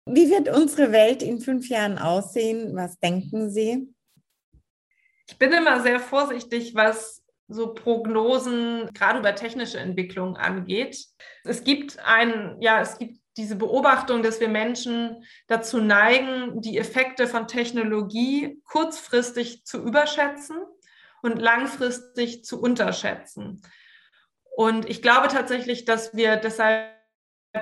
Wie 0.05 0.29
wird 0.29 0.49
unsere 0.49 0.91
Welt 0.91 1.21
in 1.21 1.39
fünf 1.39 1.69
Jahren 1.69 1.97
aussehen? 1.97 2.75
Was 2.75 2.97
denken 2.99 3.51
Sie? 3.51 3.93
Ich 5.29 5.37
bin 5.37 5.51
immer 5.51 5.81
sehr 5.81 5.99
vorsichtig, 5.99 6.73
was 6.73 7.23
so 7.49 7.73
Prognosen 7.73 8.89
gerade 8.93 9.19
über 9.19 9.35
technische 9.35 9.79
Entwicklung 9.79 10.37
angeht. 10.37 11.05
Es 11.43 11.63
gibt 11.63 11.99
ein, 11.99 12.57
ja, 12.61 12.81
es 12.81 12.97
gibt 12.97 13.19
diese 13.37 13.55
Beobachtung, 13.55 14.23
dass 14.23 14.39
wir 14.39 14.49
Menschen 14.49 15.23
dazu 15.47 15.79
neigen, 15.79 16.61
die 16.61 16.77
Effekte 16.77 17.27
von 17.27 17.47
Technologie 17.47 18.61
kurzfristig 18.65 19.65
zu 19.65 19.83
überschätzen 19.83 20.57
und 21.21 21.39
langfristig 21.39 22.43
zu 22.43 22.61
unterschätzen. 22.61 23.61
Und 24.55 24.89
ich 24.89 25.01
glaube 25.01 25.27
tatsächlich, 25.27 25.85
dass 25.85 26.15
wir 26.15 26.35
deshalb 26.35 26.97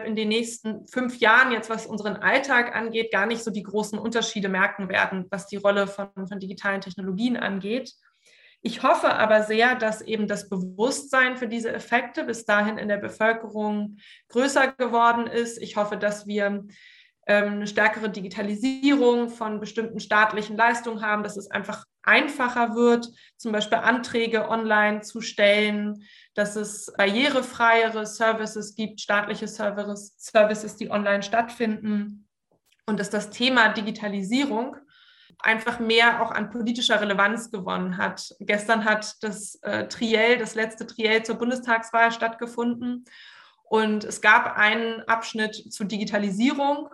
in 0.05 0.15
den 0.15 0.29
nächsten 0.29 0.87
fünf 0.87 1.19
Jahren, 1.19 1.51
jetzt 1.51 1.69
was 1.69 1.85
unseren 1.85 2.15
Alltag 2.15 2.75
angeht, 2.75 3.11
gar 3.11 3.25
nicht 3.25 3.43
so 3.43 3.51
die 3.51 3.63
großen 3.63 3.99
Unterschiede 3.99 4.49
merken 4.49 4.89
werden, 4.89 5.25
was 5.29 5.47
die 5.47 5.57
Rolle 5.57 5.87
von, 5.87 6.09
von 6.15 6.39
digitalen 6.39 6.81
Technologien 6.81 7.37
angeht. 7.37 7.93
Ich 8.67 8.81
hoffe 8.81 9.13
aber 9.13 9.43
sehr, 9.43 9.75
dass 9.75 10.01
eben 10.01 10.27
das 10.27 10.49
Bewusstsein 10.49 11.37
für 11.37 11.47
diese 11.47 11.71
Effekte 11.71 12.23
bis 12.23 12.45
dahin 12.45 12.79
in 12.79 12.87
der 12.87 12.97
Bevölkerung 12.97 13.97
größer 14.29 14.71
geworden 14.71 15.27
ist. 15.27 15.61
Ich 15.61 15.75
hoffe, 15.75 15.97
dass 15.97 16.25
wir 16.25 16.65
ähm, 17.27 17.53
eine 17.53 17.67
stärkere 17.67 18.09
Digitalisierung 18.09 19.29
von 19.29 19.59
bestimmten 19.59 19.99
staatlichen 19.99 20.57
Leistungen 20.57 21.03
haben, 21.03 21.21
dass 21.21 21.37
es 21.37 21.51
einfach 21.51 21.85
einfacher 22.01 22.73
wird, 22.73 23.07
zum 23.37 23.51
Beispiel 23.51 23.77
Anträge 23.77 24.49
online 24.49 25.01
zu 25.01 25.21
stellen, 25.21 26.03
dass 26.33 26.55
es 26.55 26.91
barrierefreiere 26.97 28.07
Services 28.07 28.73
gibt, 28.73 28.99
staatliche 28.99 29.47
Services, 29.47 30.15
Services, 30.17 30.75
die 30.75 30.89
online 30.89 31.21
stattfinden 31.21 32.27
und 32.87 32.99
dass 32.99 33.11
das 33.11 33.29
Thema 33.29 33.69
Digitalisierung 33.69 34.75
einfach 35.39 35.79
mehr 35.79 36.21
auch 36.21 36.31
an 36.31 36.49
politischer 36.49 36.99
Relevanz 36.99 37.51
gewonnen 37.51 37.97
hat. 37.97 38.35
Gestern 38.39 38.85
hat 38.85 39.15
das 39.21 39.55
äh, 39.61 39.87
Triell, 39.87 40.37
das 40.37 40.55
letzte 40.55 40.85
Triell 40.87 41.23
zur 41.23 41.35
Bundestagswahl 41.35 42.11
stattgefunden 42.11 43.05
und 43.63 44.03
es 44.03 44.21
gab 44.21 44.57
einen 44.57 45.01
Abschnitt 45.07 45.73
zur 45.73 45.85
Digitalisierung 45.85 46.89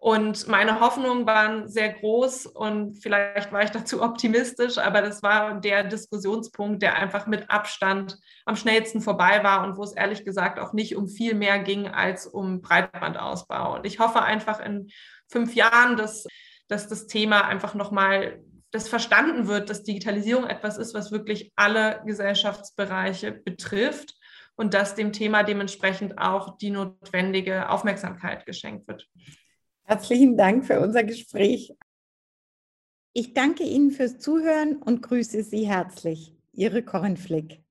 und 0.00 0.46
meine 0.46 0.78
Hoffnungen 0.80 1.26
waren 1.26 1.68
sehr 1.68 1.92
groß 1.92 2.46
und 2.46 2.94
vielleicht 2.96 3.50
war 3.50 3.62
ich 3.62 3.70
dazu 3.70 4.02
optimistisch, 4.04 4.78
aber 4.78 5.02
das 5.02 5.22
war 5.22 5.60
der 5.60 5.84
Diskussionspunkt, 5.84 6.82
der 6.82 6.94
einfach 6.96 7.26
mit 7.26 7.50
Abstand 7.50 8.18
am 8.44 8.56
schnellsten 8.56 9.00
vorbei 9.00 9.42
war 9.42 9.64
und 9.66 9.76
wo 9.76 9.82
es 9.82 9.92
ehrlich 9.92 10.24
gesagt 10.24 10.58
auch 10.58 10.72
nicht 10.72 10.96
um 10.96 11.08
viel 11.08 11.34
mehr 11.34 11.58
ging 11.58 11.88
als 11.88 12.26
um 12.26 12.60
Breitbandausbau. 12.60 13.74
Und 13.74 13.86
ich 13.86 13.98
hoffe 13.98 14.22
einfach 14.22 14.60
in 14.60 14.90
fünf 15.28 15.54
Jahren, 15.54 15.96
dass 15.96 16.26
dass 16.68 16.88
das 16.88 17.06
Thema 17.06 17.42
einfach 17.46 17.74
nochmal 17.74 18.40
das 18.70 18.88
verstanden 18.88 19.46
wird, 19.46 19.70
dass 19.70 19.84
Digitalisierung 19.84 20.44
etwas 20.44 20.76
ist, 20.76 20.94
was 20.94 21.12
wirklich 21.12 21.52
alle 21.56 22.02
Gesellschaftsbereiche 22.04 23.32
betrifft 23.32 24.14
und 24.56 24.74
dass 24.74 24.94
dem 24.94 25.12
Thema 25.12 25.42
dementsprechend 25.42 26.18
auch 26.18 26.58
die 26.58 26.70
notwendige 26.70 27.68
Aufmerksamkeit 27.70 28.46
geschenkt 28.46 28.88
wird. 28.88 29.08
Herzlichen 29.84 30.36
Dank 30.36 30.66
für 30.66 30.80
unser 30.80 31.04
Gespräch. 31.04 31.72
Ich 33.12 33.32
danke 33.34 33.62
Ihnen 33.62 33.92
fürs 33.92 34.18
Zuhören 34.18 34.76
und 34.76 35.00
grüße 35.02 35.42
Sie 35.42 35.66
herzlich. 35.66 36.34
Ihre 36.52 36.82
Corinne 36.82 37.16
Flick. 37.16 37.65